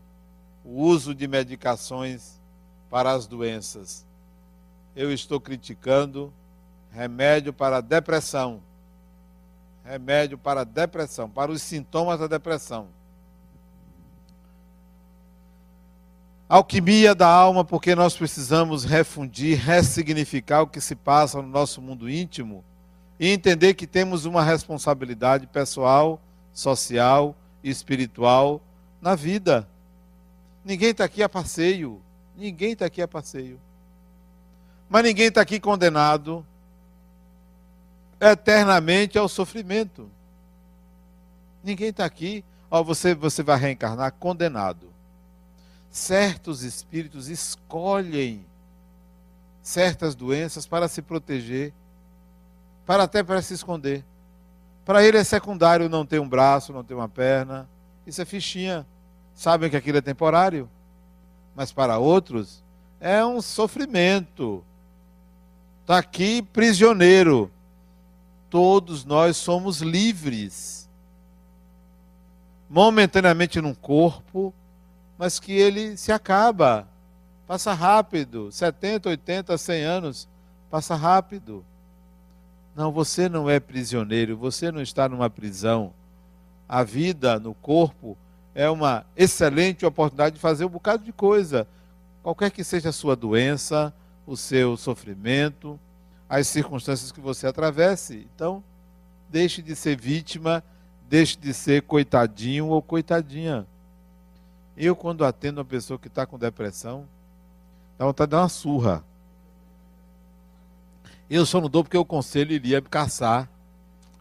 [0.63, 2.41] o uso de medicações
[2.89, 4.03] para as doenças.
[4.95, 6.33] Eu estou criticando
[6.91, 8.59] remédio para depressão.
[9.83, 12.87] Remédio para depressão, para os sintomas da depressão.
[16.49, 22.09] Alquimia da alma, porque nós precisamos refundir, ressignificar o que se passa no nosso mundo
[22.09, 22.63] íntimo
[23.19, 26.19] e entender que temos uma responsabilidade pessoal,
[26.51, 27.35] social
[27.69, 28.61] espiritual
[29.01, 29.67] na vida.
[30.63, 32.01] Ninguém está aqui a passeio.
[32.37, 33.59] Ninguém está aqui a passeio.
[34.89, 36.45] Mas ninguém está aqui condenado
[38.19, 40.09] eternamente ao sofrimento.
[41.63, 44.93] Ninguém está aqui, ó, você, você vai reencarnar condenado.
[45.89, 48.45] Certos espíritos escolhem
[49.61, 51.73] certas doenças para se proteger,
[52.85, 54.05] para até para se esconder.
[54.85, 57.67] Para ele é secundário não ter um braço, não ter uma perna.
[58.05, 58.85] Isso é fichinha.
[59.33, 60.69] Sabem que aquilo é temporário.
[61.55, 62.63] Mas para outros
[62.99, 64.63] é um sofrimento.
[65.81, 67.51] Está aqui prisioneiro
[68.55, 70.89] todos nós somos livres.
[72.69, 74.53] Momentaneamente num corpo,
[75.17, 76.87] mas que ele se acaba.
[77.45, 78.49] Passa rápido.
[78.53, 80.29] 70, 80, 100 anos.
[80.71, 81.65] Passa rápido.
[82.75, 85.93] Não, você não é prisioneiro, você não está numa prisão.
[86.67, 88.17] A vida no corpo
[88.53, 91.65] é uma excelente oportunidade de fazer um bocado de coisa.
[92.21, 93.93] Qualquer que seja a sua doença,
[94.27, 95.79] o seu sofrimento,
[96.27, 98.27] as circunstâncias que você atravesse.
[98.35, 98.61] Então,
[99.29, 100.61] deixe de ser vítima,
[101.07, 103.65] deixe de ser coitadinho ou coitadinha.
[104.75, 107.07] Eu, quando atendo uma pessoa que está com depressão,
[107.97, 109.03] dá vontade de dar uma surra.
[111.29, 113.49] Eu só não dou porque o conselho iria me caçar.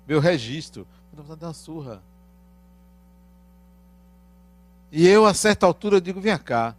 [0.07, 0.87] Meu registro.
[1.13, 2.03] Dá vontade de dar uma surra.
[4.91, 6.75] E eu, a certa altura, digo: vem cá.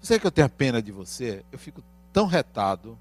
[0.00, 1.44] Você que eu tenho pena de você?
[1.52, 2.98] Eu fico tão retado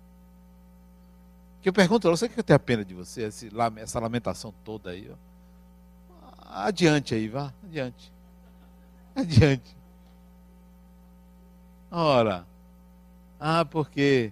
[1.62, 3.30] que eu pergunto, você que tem a pena de você,
[3.78, 5.12] essa lamentação toda aí?
[5.12, 5.15] Ó.
[6.52, 8.13] Adiante aí, vá, adiante.
[9.15, 9.76] Adiante.
[11.92, 12.46] Ora,
[13.40, 14.32] ah, porque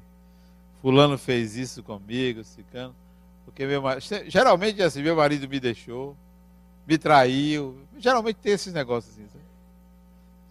[0.82, 2.96] fulano fez isso comigo, cicano,
[3.46, 6.16] porque meu marido, geralmente assim, meu marido me deixou,
[6.86, 9.28] me traiu, geralmente tem esses negócios assim.
[9.28, 9.44] Sabe?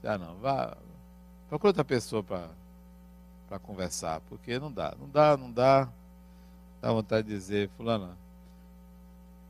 [0.03, 0.77] Já não, vá,
[1.49, 5.89] procura outra pessoa para conversar, porque não dá, não dá, não dá.
[6.81, 8.16] Dá vontade de dizer, fulano,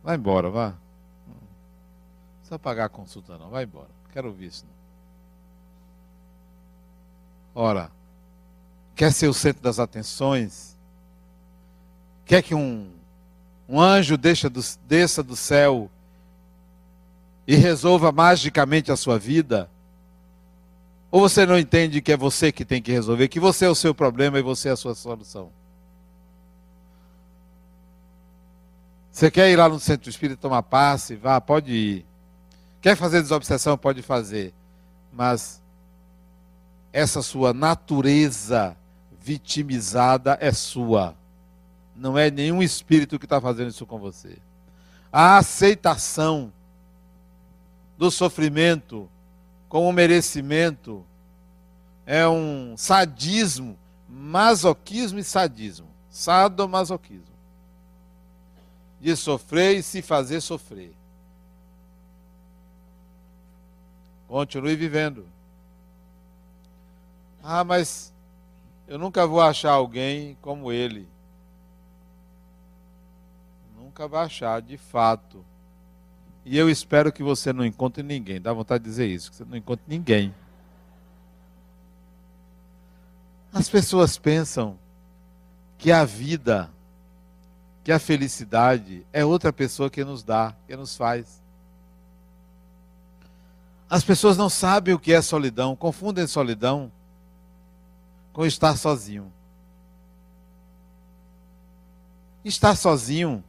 [0.03, 0.69] vai embora, vá.
[1.27, 1.35] Não
[2.39, 3.89] precisa pagar a consulta não, vai embora.
[4.05, 4.77] Não quero ouvir isso não.
[7.63, 7.91] Ora,
[8.97, 10.75] quer ser o centro das atenções?
[12.25, 12.91] Quer que um,
[13.69, 15.91] um anjo deixa do, desça do céu
[17.47, 19.71] e resolva magicamente a sua vida?
[21.11, 23.75] Ou você não entende que é você que tem que resolver, que você é o
[23.75, 25.51] seu problema e você é a sua solução?
[29.13, 31.15] Você quer ir lá no centro espírita tomar passe?
[31.17, 32.07] Vá, pode ir.
[32.83, 33.79] Quer fazer desobsessão?
[33.79, 34.53] Pode fazer.
[35.13, 35.63] Mas
[36.93, 38.77] essa sua natureza
[39.27, 41.17] vitimizada é sua.
[41.97, 44.39] Não é nenhum espírito que está fazendo isso com você.
[45.11, 46.53] A aceitação
[47.99, 49.09] do sofrimento
[49.69, 51.05] como merecimento
[52.07, 53.77] é um sadismo,
[54.09, 55.89] masoquismo e sadismo.
[56.09, 57.35] Sadomasoquismo.
[59.01, 60.95] De sofrer e se fazer sofrer.
[64.29, 65.27] Continue vivendo.
[67.43, 68.13] Ah, mas
[68.89, 71.09] eu nunca vou achar alguém como ele.
[73.77, 75.45] Nunca vai achar, de fato.
[76.45, 78.41] E eu espero que você não encontre ninguém.
[78.41, 80.33] Dá vontade de dizer isso, que você não encontre ninguém.
[83.53, 84.79] As pessoas pensam
[85.79, 86.71] que a vida,
[87.83, 91.43] que a felicidade é outra pessoa que nos dá, que nos faz.
[93.89, 96.93] As pessoas não sabem o que é solidão, confundem solidão
[98.37, 99.33] com estar sozinho.
[102.45, 103.43] Estar sozinho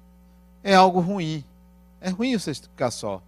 [0.64, 1.44] é algo ruim.
[2.00, 3.22] É ruim você ficar só.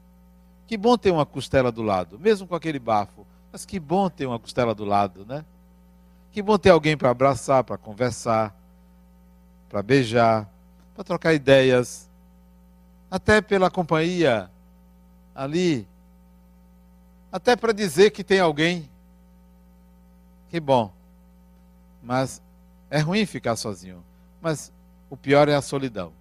[0.65, 3.27] Que bom ter uma costela do lado, mesmo com aquele bafo.
[3.51, 5.43] Mas que bom ter uma costela do lado, né?
[6.31, 8.55] Que bom ter alguém para abraçar, para conversar,
[9.67, 10.49] para beijar,
[10.95, 12.09] para trocar ideias,
[13.11, 14.49] até pela companhia
[15.35, 15.85] ali,
[17.29, 18.89] até para dizer que tem alguém.
[20.49, 20.97] Que bom.
[22.01, 22.41] Mas
[22.89, 24.03] é ruim ficar sozinho.
[24.41, 24.71] Mas
[25.09, 26.13] o pior é a solidão.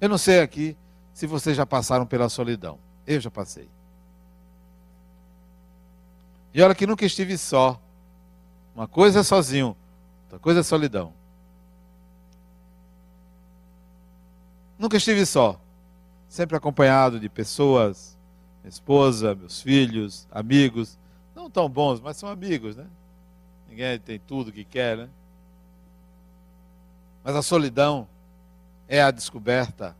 [0.00, 0.76] Eu não sei aqui
[1.12, 2.78] se vocês já passaram pela solidão.
[3.06, 3.68] Eu já passei.
[6.52, 7.80] E olha que nunca estive só.
[8.74, 9.76] Uma coisa é sozinho,
[10.24, 11.12] outra coisa é solidão.
[14.78, 15.60] Nunca estive só.
[16.28, 18.18] Sempre acompanhado de pessoas,
[18.62, 20.98] minha esposa, meus filhos, amigos.
[21.34, 22.86] Não tão bons, mas são amigos, né?
[23.74, 25.08] Ninguém tem tudo que quer, né?
[27.24, 28.06] Mas a solidão
[28.86, 29.96] é a descoberta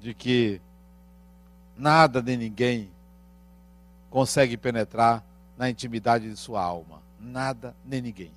[0.00, 0.62] de que
[1.76, 2.90] nada nem ninguém
[4.08, 5.22] consegue penetrar
[5.58, 7.02] na intimidade de sua alma.
[7.20, 8.32] Nada nem ninguém.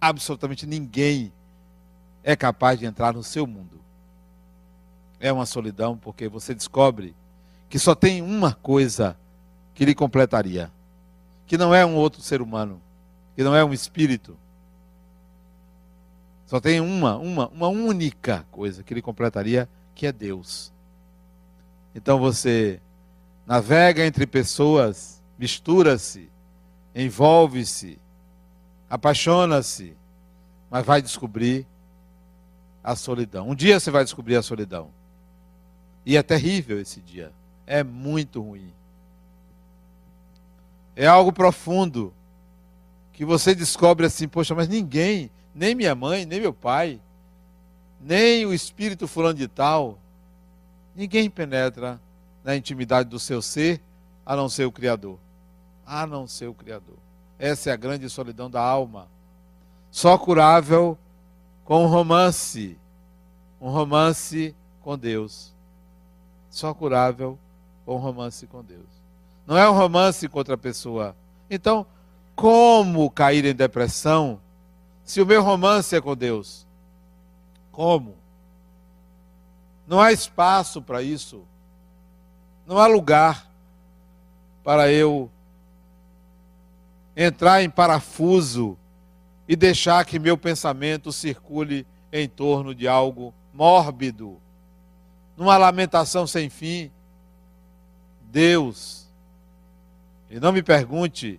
[0.00, 1.30] Absolutamente ninguém
[2.24, 3.78] é capaz de entrar no seu mundo.
[5.20, 7.14] É uma solidão porque você descobre
[7.68, 9.14] que só tem uma coisa
[9.74, 10.72] que lhe completaria,
[11.46, 12.80] que não é um outro ser humano,
[13.40, 14.36] que não é um espírito.
[16.44, 20.70] Só tem uma, uma, uma única coisa que ele completaria, que é Deus.
[21.94, 22.82] Então você
[23.46, 26.28] navega entre pessoas, mistura-se,
[26.94, 27.98] envolve-se,
[28.90, 29.96] apaixona-se,
[30.70, 31.66] mas vai descobrir
[32.84, 33.48] a solidão.
[33.48, 34.90] Um dia você vai descobrir a solidão.
[36.04, 37.32] E é terrível esse dia.
[37.66, 38.70] É muito ruim.
[40.94, 42.12] É algo profundo
[43.20, 46.98] que você descobre assim, poxa, mas ninguém, nem minha mãe, nem meu pai,
[48.00, 49.98] nem o espírito fulano de tal,
[50.96, 52.00] ninguém penetra
[52.42, 53.78] na intimidade do seu ser,
[54.24, 55.18] a não ser o Criador.
[55.84, 56.96] A não ser o Criador.
[57.38, 59.06] Essa é a grande solidão da alma.
[59.90, 60.96] Só curável
[61.62, 62.78] com um romance.
[63.60, 65.52] Um romance com Deus.
[66.48, 67.38] Só curável
[67.84, 68.88] com um romance com Deus.
[69.46, 71.14] Não é um romance com outra pessoa.
[71.50, 71.86] Então,
[72.40, 74.40] como cair em depressão
[75.04, 76.66] se o meu romance é com Deus?
[77.70, 78.14] Como?
[79.86, 81.42] Não há espaço para isso.
[82.66, 83.46] Não há lugar
[84.64, 85.30] para eu
[87.14, 88.78] entrar em parafuso
[89.46, 94.40] e deixar que meu pensamento circule em torno de algo mórbido,
[95.36, 96.90] numa lamentação sem fim.
[98.22, 99.06] Deus.
[100.30, 101.38] E não me pergunte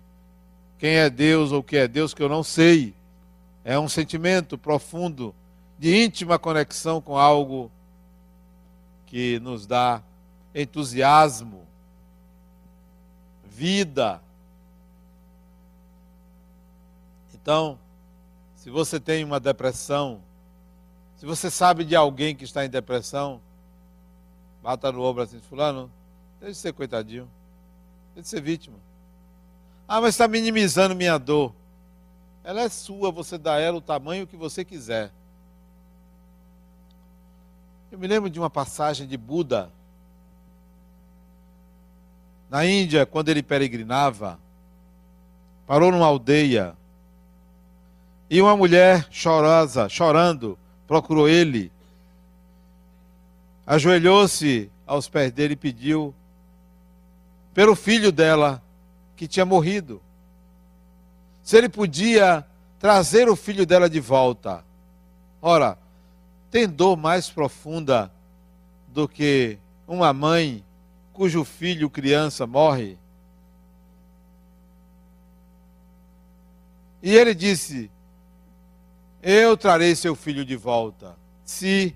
[0.82, 2.92] quem é Deus ou o que é Deus, que eu não sei.
[3.64, 5.32] É um sentimento profundo
[5.78, 7.70] de íntima conexão com algo
[9.06, 10.02] que nos dá
[10.52, 11.64] entusiasmo,
[13.44, 14.20] vida.
[17.32, 17.78] Então,
[18.56, 20.20] se você tem uma depressão,
[21.16, 23.40] se você sabe de alguém que está em depressão,
[24.60, 25.88] bata no ombro assim, fulano,
[26.40, 27.30] deixe de ser coitadinho,
[28.16, 28.78] deixe de ser vítima.
[29.94, 31.52] Ah, mas está minimizando minha dor.
[32.42, 35.12] Ela é sua, você dá ela o tamanho que você quiser.
[37.90, 39.70] Eu me lembro de uma passagem de Buda.
[42.48, 44.38] Na Índia, quando ele peregrinava,
[45.66, 46.74] parou numa aldeia
[48.30, 51.70] e uma mulher chorosa, chorando, procurou ele.
[53.66, 56.14] ajoelhou-se aos pés dele e pediu
[57.52, 58.62] pelo filho dela
[59.16, 60.00] que tinha morrido.
[61.42, 62.46] Se ele podia
[62.78, 64.64] trazer o filho dela de volta.
[65.40, 65.78] Ora,
[66.50, 68.12] tem dor mais profunda
[68.88, 69.56] do que
[69.86, 70.64] uma mãe
[71.12, 72.98] cujo filho, criança, morre?
[77.00, 77.88] E ele disse:
[79.22, 81.16] Eu trarei seu filho de volta.
[81.44, 81.94] Se,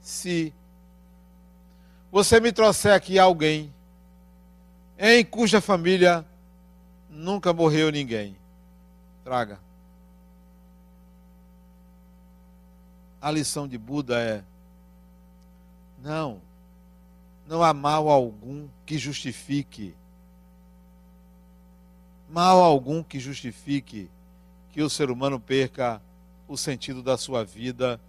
[0.00, 0.52] se
[2.10, 3.72] você me trouxer aqui alguém
[4.98, 6.24] em cuja família
[7.08, 8.36] nunca morreu ninguém,
[9.24, 9.58] traga.
[13.20, 14.44] A lição de Buda é:
[16.02, 16.40] não,
[17.46, 19.94] não há mal algum que justifique
[22.28, 24.10] mal algum que justifique
[24.72, 26.02] que o ser humano perca
[26.48, 28.00] o sentido da sua vida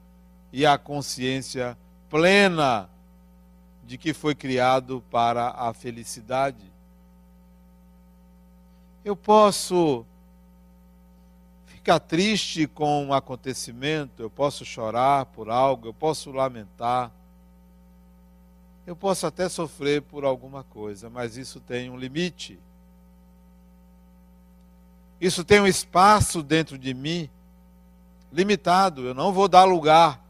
[0.52, 1.78] e a consciência
[2.10, 2.90] plena
[3.86, 6.72] de que foi criado para a felicidade.
[9.08, 10.06] Eu posso
[11.66, 17.10] ficar triste com um acontecimento, eu posso chorar por algo, eu posso lamentar,
[18.86, 22.60] eu posso até sofrer por alguma coisa, mas isso tem um limite.
[25.22, 27.30] Isso tem um espaço dentro de mim
[28.30, 29.08] limitado.
[29.08, 30.22] Eu não vou dar lugar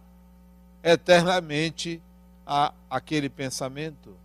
[0.84, 1.99] eternamente
[2.45, 4.15] a aquele pensamento.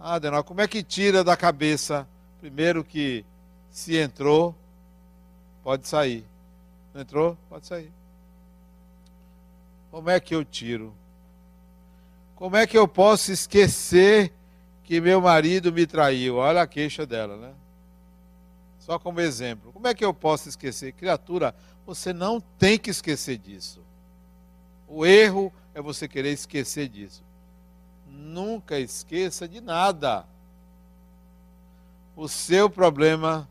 [0.00, 2.08] Ah, Denal, como é que tira da cabeça?
[2.40, 3.26] Primeiro que
[3.72, 4.54] se entrou,
[5.64, 6.24] pode sair.
[6.92, 7.36] Não entrou?
[7.48, 7.90] Pode sair.
[9.90, 10.94] Como é que eu tiro?
[12.36, 14.30] Como é que eu posso esquecer
[14.84, 16.36] que meu marido me traiu?
[16.36, 17.52] Olha a queixa dela, né?
[18.78, 19.72] Só como exemplo.
[19.72, 20.92] Como é que eu posso esquecer?
[20.92, 21.54] Criatura,
[21.86, 23.80] você não tem que esquecer disso.
[24.86, 27.22] O erro é você querer esquecer disso.
[28.06, 30.26] Nunca esqueça de nada.
[32.14, 33.48] O seu problema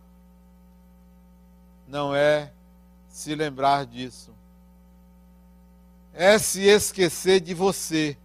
[1.92, 2.54] não é
[3.10, 4.34] se lembrar disso.
[6.14, 8.18] É se esquecer de você.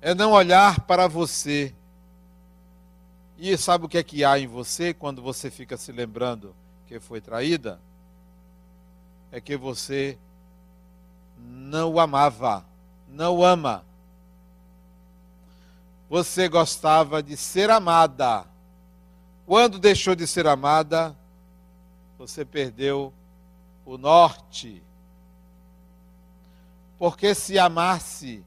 [0.00, 1.74] É não olhar para você
[3.38, 6.54] e sabe o que é que há em você quando você fica se lembrando
[6.86, 7.78] que foi traída?
[9.30, 10.18] É que você
[11.38, 12.64] não o amava,
[13.06, 13.84] não ama.
[16.08, 18.49] Você gostava de ser amada.
[19.50, 21.18] Quando deixou de ser amada,
[22.16, 23.12] você perdeu
[23.84, 24.80] o norte.
[26.96, 28.44] Porque se amasse,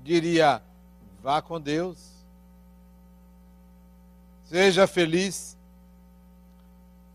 [0.00, 0.62] diria:
[1.20, 1.98] vá com Deus
[4.44, 5.58] Seja feliz.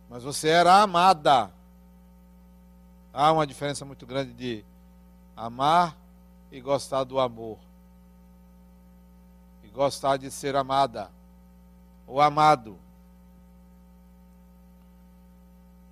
[0.10, 1.50] Mas você era amada.
[3.14, 4.66] Há uma diferença muito grande de
[5.34, 5.96] amar
[6.52, 7.58] e gostar do amor.
[9.64, 11.10] E gostar de ser amada.
[12.06, 12.78] Ou amado.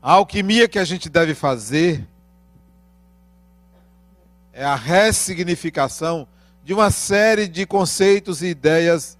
[0.02, 2.08] A alquimia que a gente deve fazer
[4.52, 6.28] é a ressignificação
[6.64, 9.16] de uma série de conceitos e ideias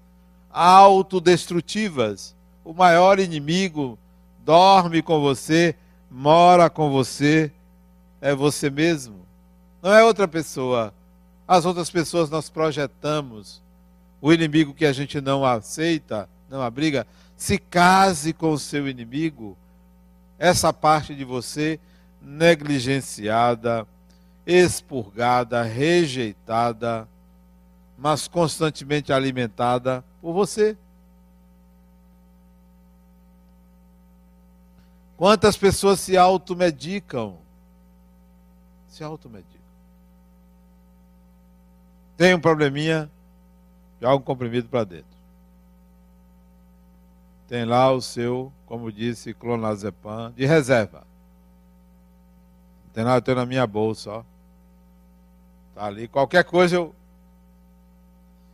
[0.50, 2.34] autodestrutivas.
[2.64, 3.96] O maior inimigo
[4.44, 5.76] dorme com você,
[6.10, 7.52] mora com você,
[8.20, 9.24] é você mesmo.
[9.80, 10.92] Não é outra pessoa.
[11.46, 13.62] As outras pessoas nós projetamos.
[14.20, 17.06] O inimigo que a gente não aceita, não abriga,
[17.36, 19.56] se case com o seu inimigo.
[20.42, 21.78] Essa parte de você
[22.20, 23.86] negligenciada,
[24.44, 27.08] expurgada, rejeitada,
[27.96, 30.76] mas constantemente alimentada por você.
[35.16, 37.38] Quantas pessoas se automedicam?
[38.88, 39.62] Se automedicam.
[42.16, 43.08] Tem um probleminha,
[44.00, 45.11] joga um comprimido para dentro.
[47.52, 51.06] Tem lá o seu, como disse, clonazepam de reserva.
[52.94, 54.24] Tem lá, eu tenho na minha bolsa, ó.
[55.74, 56.08] Tá ali.
[56.08, 56.94] Qualquer coisa eu.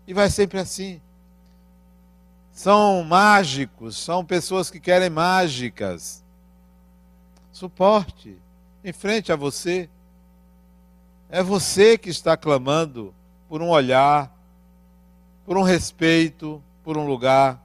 [0.04, 1.00] E vai sempre assim
[2.50, 6.24] são mágicos, são pessoas que querem mágicas.
[7.52, 8.36] Suporte
[8.82, 9.88] em frente a você.
[11.30, 13.14] É você que está clamando
[13.48, 14.36] por um olhar,
[15.46, 17.62] por um respeito, por um lugar.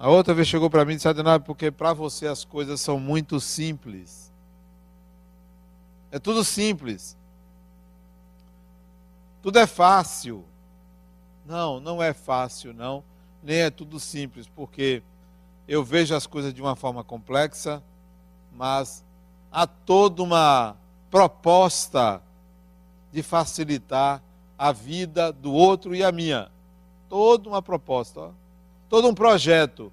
[0.00, 2.98] A outra vez chegou para mim e disse: Adenauer, porque para você as coisas são
[2.98, 4.32] muito simples.
[6.10, 7.18] É tudo simples.
[9.42, 10.42] Tudo é fácil.
[11.44, 13.04] Não, não é fácil, não.
[13.42, 15.02] Nem é tudo simples, porque
[15.68, 17.82] eu vejo as coisas de uma forma complexa,
[18.56, 19.04] mas
[19.52, 20.76] há toda uma
[21.10, 22.22] proposta
[23.12, 24.22] de facilitar
[24.56, 26.50] a vida do outro e a minha.
[27.06, 28.39] Toda uma proposta, ó.
[28.90, 29.90] Todo um projeto.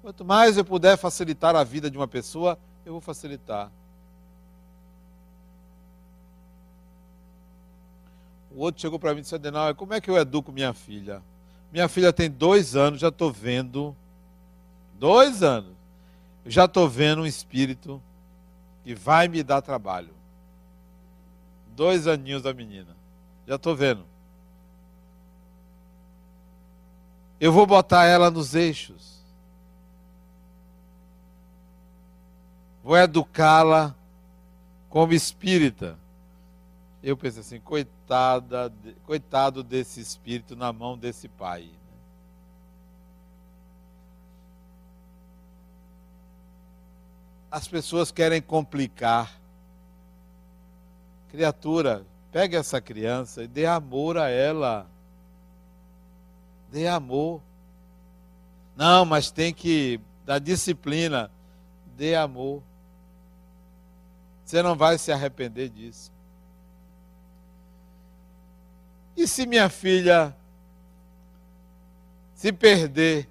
[0.00, 3.70] Quanto mais eu puder facilitar a vida de uma pessoa, eu vou facilitar.
[8.50, 11.20] O outro chegou para mim e disse: Adenal, como é que eu educo minha filha?
[11.70, 13.94] Minha filha tem dois anos, já estou vendo.
[14.98, 15.76] Dois anos.
[16.46, 18.00] Já estou vendo um espírito
[18.84, 20.14] que vai me dar trabalho.
[21.76, 22.96] Dois aninhos da menina.
[23.46, 24.04] Já estou vendo.
[27.40, 29.18] Eu vou botar ela nos eixos.
[32.82, 33.94] Vou educá-la
[34.88, 35.98] como espírita.
[37.02, 38.72] Eu pensei assim, coitada,
[39.04, 41.62] coitado desse espírito na mão desse pai.
[41.62, 41.70] Né?
[47.50, 49.38] As pessoas querem complicar.
[51.30, 54.86] Criatura, pegue essa criança e dê amor a ela.
[56.70, 57.40] Dê amor.
[58.76, 61.30] Não, mas tem que dar disciplina.
[61.96, 62.62] Dê amor.
[64.44, 66.12] Você não vai se arrepender disso.
[69.16, 70.34] E se minha filha
[72.34, 73.28] se perder?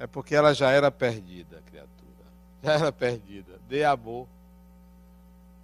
[0.00, 2.26] É porque ela já era perdida, criatura.
[2.62, 3.58] Já era perdida.
[3.68, 4.26] Dê amor.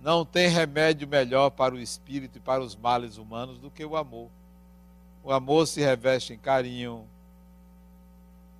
[0.01, 3.97] Não tem remédio melhor para o espírito e para os males humanos do que o
[3.97, 4.30] amor.
[5.25, 7.05] O amor se reveste em carinho.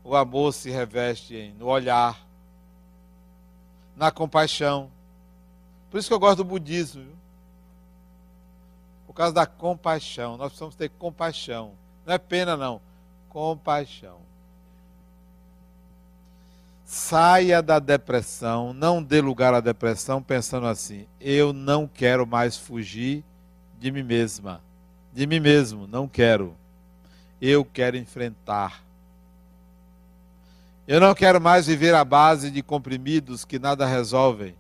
[0.03, 2.27] O amor se reveste no olhar,
[3.97, 4.91] na compaixão.
[5.91, 7.05] Por isso que eu gosto do budismo.
[7.05, 7.25] Viu?
[9.15, 10.37] por causa da compaixão.
[10.37, 11.73] Nós precisamos ter compaixão.
[12.05, 12.81] Não é pena, não.
[13.29, 14.19] Compaixão.
[16.85, 23.25] Saia da depressão, não dê lugar à depressão pensando assim: eu não quero mais fugir
[23.79, 24.61] de mim mesma,
[25.15, 26.55] de mim mesmo, não quero.
[27.41, 28.83] Eu quero enfrentar.
[30.87, 34.55] Eu não quero mais viver à base de comprimidos que nada resolvem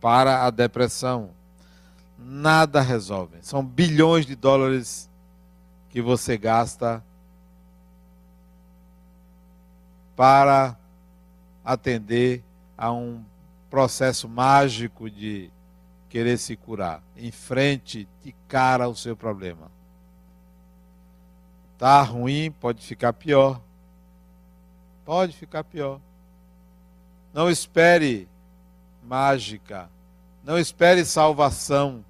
[0.00, 1.30] para a depressão
[2.20, 3.40] nada resolvem.
[3.42, 5.08] São bilhões de dólares
[5.88, 7.02] que você gasta
[10.14, 10.76] para
[11.64, 12.42] atender
[12.76, 13.24] a um
[13.70, 15.50] processo mágico de
[16.08, 17.02] querer se curar.
[17.16, 19.70] Enfrente de cara o seu problema.
[21.80, 23.58] Tá ruim, pode ficar pior.
[25.02, 25.98] Pode ficar pior.
[27.32, 28.28] Não espere
[29.02, 29.88] mágica.
[30.44, 32.04] Não espere salvação.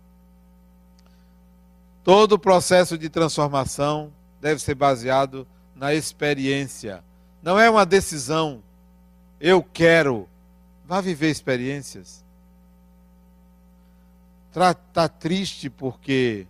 [2.02, 5.46] Todo o processo de transformação deve ser baseado
[5.76, 7.04] na experiência.
[7.40, 8.64] Não é uma decisão.
[9.40, 10.28] Eu quero.
[10.84, 12.24] Vá viver experiências.
[14.50, 16.48] Está triste porque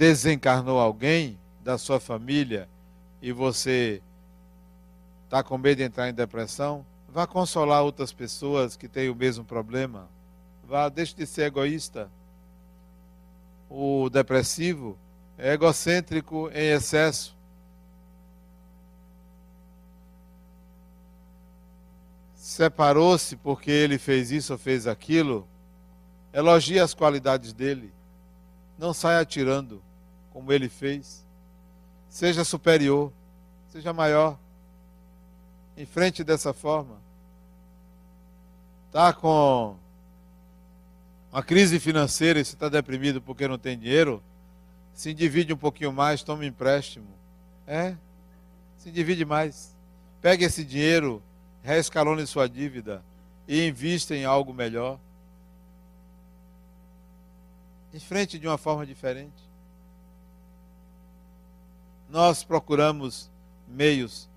[0.00, 2.66] desencarnou alguém da sua família
[3.20, 4.00] e você
[5.26, 6.86] está com medo de entrar em depressão?
[7.06, 10.08] Vá consolar outras pessoas que têm o mesmo problema.
[10.66, 12.10] Vá, deixe de ser egoísta
[13.68, 14.98] o depressivo
[15.36, 17.36] é egocêntrico em excesso.
[22.34, 25.46] Separou-se porque ele fez isso ou fez aquilo.
[26.32, 27.92] Elogie as qualidades dele.
[28.78, 29.82] Não saia atirando
[30.40, 31.22] como ele fez.
[32.08, 33.12] Seja superior,
[33.68, 34.38] seja maior.
[35.76, 36.96] Enfrente dessa forma.
[38.90, 39.76] Tá com
[41.30, 44.22] uma crise financeira e você está deprimido porque não tem dinheiro,
[44.94, 47.06] se divide um pouquinho mais, toma um empréstimo.
[47.66, 47.94] É,
[48.78, 49.76] se divide mais.
[50.22, 51.22] Pegue esse dinheiro,
[51.62, 53.04] reescalone sua dívida
[53.46, 54.98] e invista em algo melhor.
[57.92, 59.49] Enfrente de uma forma diferente.
[62.10, 63.30] Nós procuramos
[63.68, 64.28] meios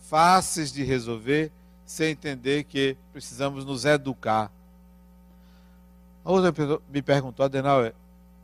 [0.00, 1.52] fáceis de resolver
[1.84, 4.50] sem entender que precisamos nos educar
[6.24, 7.94] a outra pessoa me perguntou, Adenauer,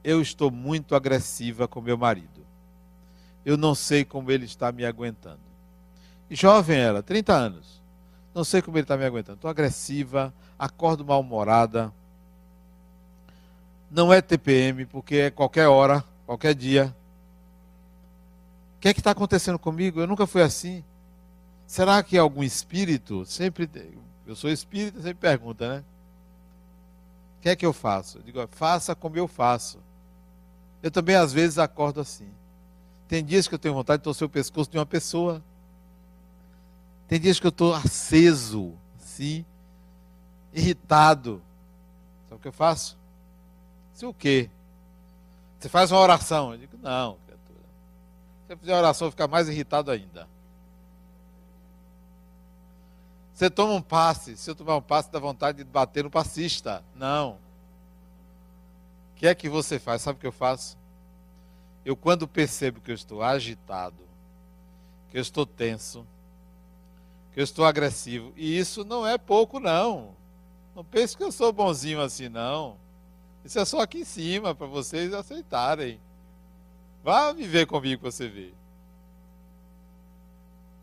[0.02, 2.44] eu estou muito agressiva com meu marido.
[3.44, 5.40] Eu não sei como ele está me aguentando.
[6.30, 7.80] jovem ela, 30 anos.
[8.34, 9.36] Não sei como ele está me aguentando.
[9.36, 11.92] Estou agressiva, acordo mal-humorada.
[13.90, 16.94] Não é TPM, porque é qualquer hora, qualquer dia.
[18.78, 20.00] O que é que está acontecendo comigo?
[20.00, 20.84] Eu nunca fui assim.
[21.66, 23.24] Será que algum espírito?
[23.26, 23.68] Sempre.
[24.24, 25.84] Eu sou espírita, sempre pergunta, né?
[27.38, 28.18] O que é que eu faço?
[28.18, 29.80] Eu digo, faça como eu faço.
[30.80, 32.28] Eu também, às vezes, acordo assim.
[33.08, 35.42] Tem dias que eu tenho vontade de torcer o pescoço de uma pessoa.
[37.08, 39.44] Tem dias que eu estou aceso, assim.
[40.54, 41.42] irritado.
[42.28, 42.96] Sabe o que eu faço?
[43.92, 44.48] Se o quê?
[45.58, 46.52] Você faz uma oração.
[46.52, 47.16] Eu digo, não,
[48.52, 50.28] eu fizer oração, eu ficar mais irritado ainda.
[53.38, 54.36] Você toma um passe.
[54.36, 56.82] Se eu tomar um passe, dá vontade de bater no passista.
[56.94, 57.38] Não.
[59.12, 60.02] O que é que você faz?
[60.02, 60.76] Sabe o que eu faço?
[61.84, 64.02] Eu, quando percebo que eu estou agitado,
[65.08, 66.04] que eu estou tenso,
[67.32, 70.16] que eu estou agressivo, e isso não é pouco, não.
[70.74, 72.76] Não pense que eu sou bonzinho assim, não.
[73.44, 76.00] Isso é só aqui em cima, para vocês aceitarem.
[77.08, 78.54] Vá viver comigo para você ver.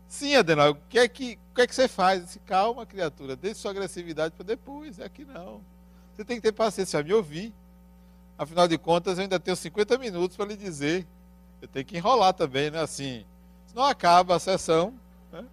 [0.08, 2.24] Sim, Adenal, o que é que, que, é que você faz?
[2.24, 4.98] Disse, Calma, criatura, deixe sua agressividade para depois.
[4.98, 5.62] É aqui não.
[6.12, 7.54] Você tem que ter paciência, me ouvir.
[8.36, 11.06] Afinal de contas, eu ainda tenho 50 minutos para lhe dizer.
[11.62, 12.80] Eu tenho que enrolar também, né?
[12.80, 13.24] Assim,
[13.68, 14.98] senão acaba a sessão.
[15.30, 15.46] Né?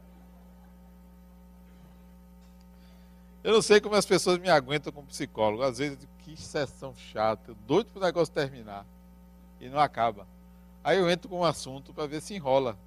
[3.43, 5.61] Eu não sei como as pessoas me aguentam como psicólogo.
[5.61, 7.51] Às vezes, que sessão chata.
[7.51, 8.88] Eu doido para o negócio terminar.
[9.61, 10.32] E não acaba.
[10.84, 12.77] Aí eu entro com um assunto para ver se enrola.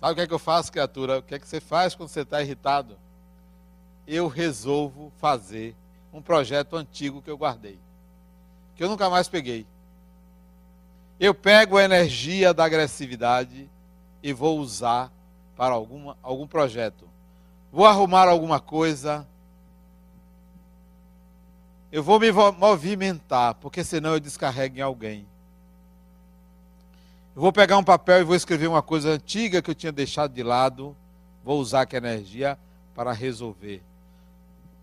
[0.00, 1.18] Sabe o que é que eu faço, criatura?
[1.18, 2.96] O que é que você faz quando você está irritado?
[4.08, 5.76] eu resolvo fazer
[6.12, 7.78] um projeto antigo que eu guardei,
[8.74, 9.66] que eu nunca mais peguei.
[11.20, 13.68] Eu pego a energia da agressividade
[14.22, 15.12] e vou usar
[15.54, 17.06] para alguma, algum projeto.
[17.70, 19.26] Vou arrumar alguma coisa.
[21.90, 25.26] Eu vou me movimentar, porque senão eu descarrego em alguém.
[27.34, 30.32] Eu vou pegar um papel e vou escrever uma coisa antiga que eu tinha deixado
[30.32, 30.96] de lado.
[31.44, 32.58] Vou usar aquela energia
[32.94, 33.82] para resolver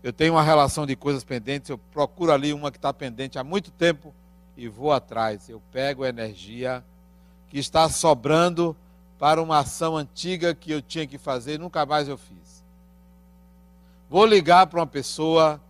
[0.06, 3.42] eu tenho uma relação de coisas pendentes, eu procuro ali uma que está pendente há
[3.42, 4.14] muito tempo
[4.56, 5.48] e vou atrás.
[5.48, 6.84] Eu pego a energia
[7.48, 8.76] que está sobrando
[9.18, 12.64] para uma ação antiga que eu tinha que fazer e nunca mais eu fiz.
[14.08, 15.60] Vou ligar para uma pessoa,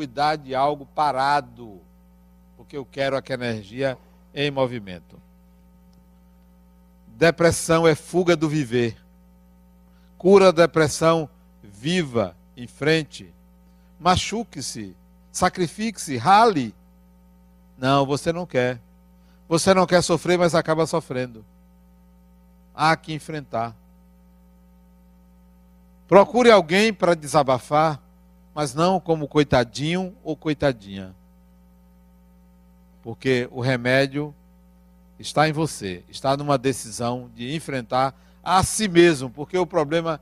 [0.00, 1.78] cuidar de algo parado,
[2.56, 3.98] porque eu quero aquela energia
[4.34, 5.20] em movimento.
[7.06, 8.96] Depressão é fuga do viver.
[10.16, 11.28] Cura da depressão
[11.62, 13.30] viva em frente,
[13.98, 14.96] machuque-se,
[15.30, 16.74] sacrifique-se, rale.
[17.76, 18.80] Não, você não quer.
[19.50, 21.44] Você não quer sofrer, mas acaba sofrendo.
[22.74, 23.76] Há que enfrentar.
[26.08, 28.00] Procure alguém para desabafar,
[28.54, 31.14] mas não como coitadinho ou coitadinha.
[33.02, 34.34] Porque o remédio
[35.18, 40.20] está em você, está numa decisão de enfrentar a si mesmo, porque o problema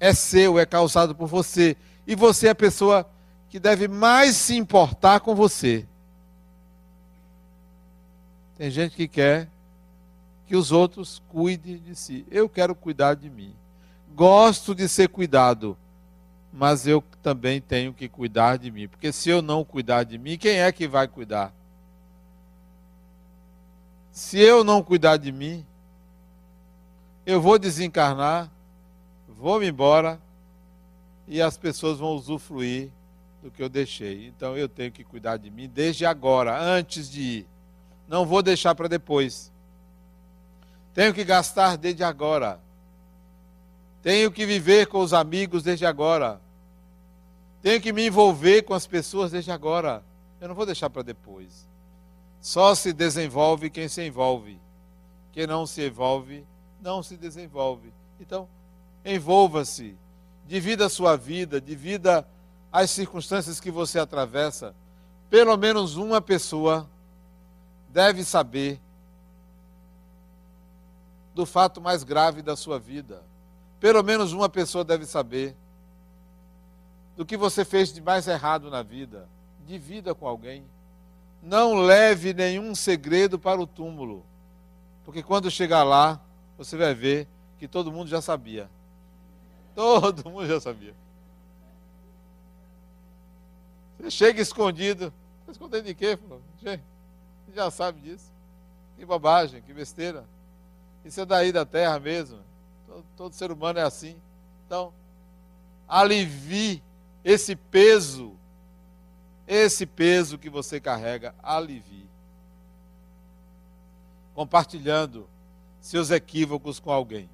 [0.00, 1.76] é seu, é causado por você.
[2.06, 3.08] E você é a pessoa
[3.48, 5.86] que deve mais se importar com você.
[8.56, 9.48] Tem gente que quer
[10.46, 12.26] que os outros cuidem de si.
[12.30, 13.54] Eu quero cuidar de mim.
[14.14, 15.76] Gosto de ser cuidado,
[16.52, 18.88] mas eu também tenho que cuidar de mim.
[18.88, 21.52] Porque se eu não cuidar de mim, quem é que vai cuidar?
[24.10, 25.64] Se eu não cuidar de mim,
[27.24, 28.50] eu vou desencarnar
[29.38, 30.20] vou-me embora
[31.28, 32.90] e as pessoas vão usufruir
[33.40, 34.26] do que eu deixei.
[34.26, 37.46] Então eu tenho que cuidar de mim desde agora, antes de ir.
[38.08, 39.52] Não vou deixar para depois.
[40.92, 42.58] Tenho que gastar desde agora.
[44.02, 46.40] Tenho que viver com os amigos desde agora.
[47.60, 50.02] Tenho que me envolver com as pessoas desde agora.
[50.40, 51.66] Eu não vou deixar para depois.
[52.40, 54.60] Só se desenvolve quem se envolve.
[55.32, 56.44] Quem não se envolve,
[56.80, 57.92] não se desenvolve.
[58.20, 58.48] Então,
[59.04, 59.96] envolva-se,
[60.46, 62.26] divida a sua vida, divida
[62.72, 64.74] as circunstâncias que você atravessa.
[65.28, 66.88] Pelo menos uma pessoa
[67.88, 68.80] deve saber
[71.34, 73.22] do fato mais grave da sua vida.
[73.80, 75.54] Pelo menos uma pessoa deve saber
[77.16, 79.28] do que você fez de mais errado na vida.
[79.66, 80.64] Divida com alguém.
[81.42, 84.24] Não leve nenhum segredo para o túmulo,
[85.04, 86.20] porque quando chegar lá,
[86.56, 88.68] você vai ver que todo mundo já sabia.
[89.74, 90.94] Todo mundo já sabia.
[93.98, 95.12] Você chega escondido.
[95.40, 96.18] Está escondendo de quê?
[96.60, 96.80] Você
[97.54, 98.32] já sabe disso.
[98.96, 100.24] Que bobagem, que besteira.
[101.04, 102.40] Isso é daí da terra mesmo.
[103.16, 104.16] Todo, ser humano é assim.
[104.66, 104.92] Então,
[105.86, 106.82] alivie
[107.24, 108.34] esse peso.
[109.46, 112.08] Esse peso que você carrega, alivie.
[114.34, 115.28] Compartilhando
[115.80, 117.28] seus equívocos com alguém.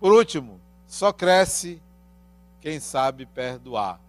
[0.00, 1.80] Por último, só cresce
[2.60, 4.00] quem sabe perdoar.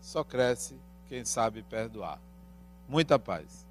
[0.00, 0.76] Só cresce
[1.08, 2.20] quem sabe perdoar.
[2.88, 3.65] Muita paz.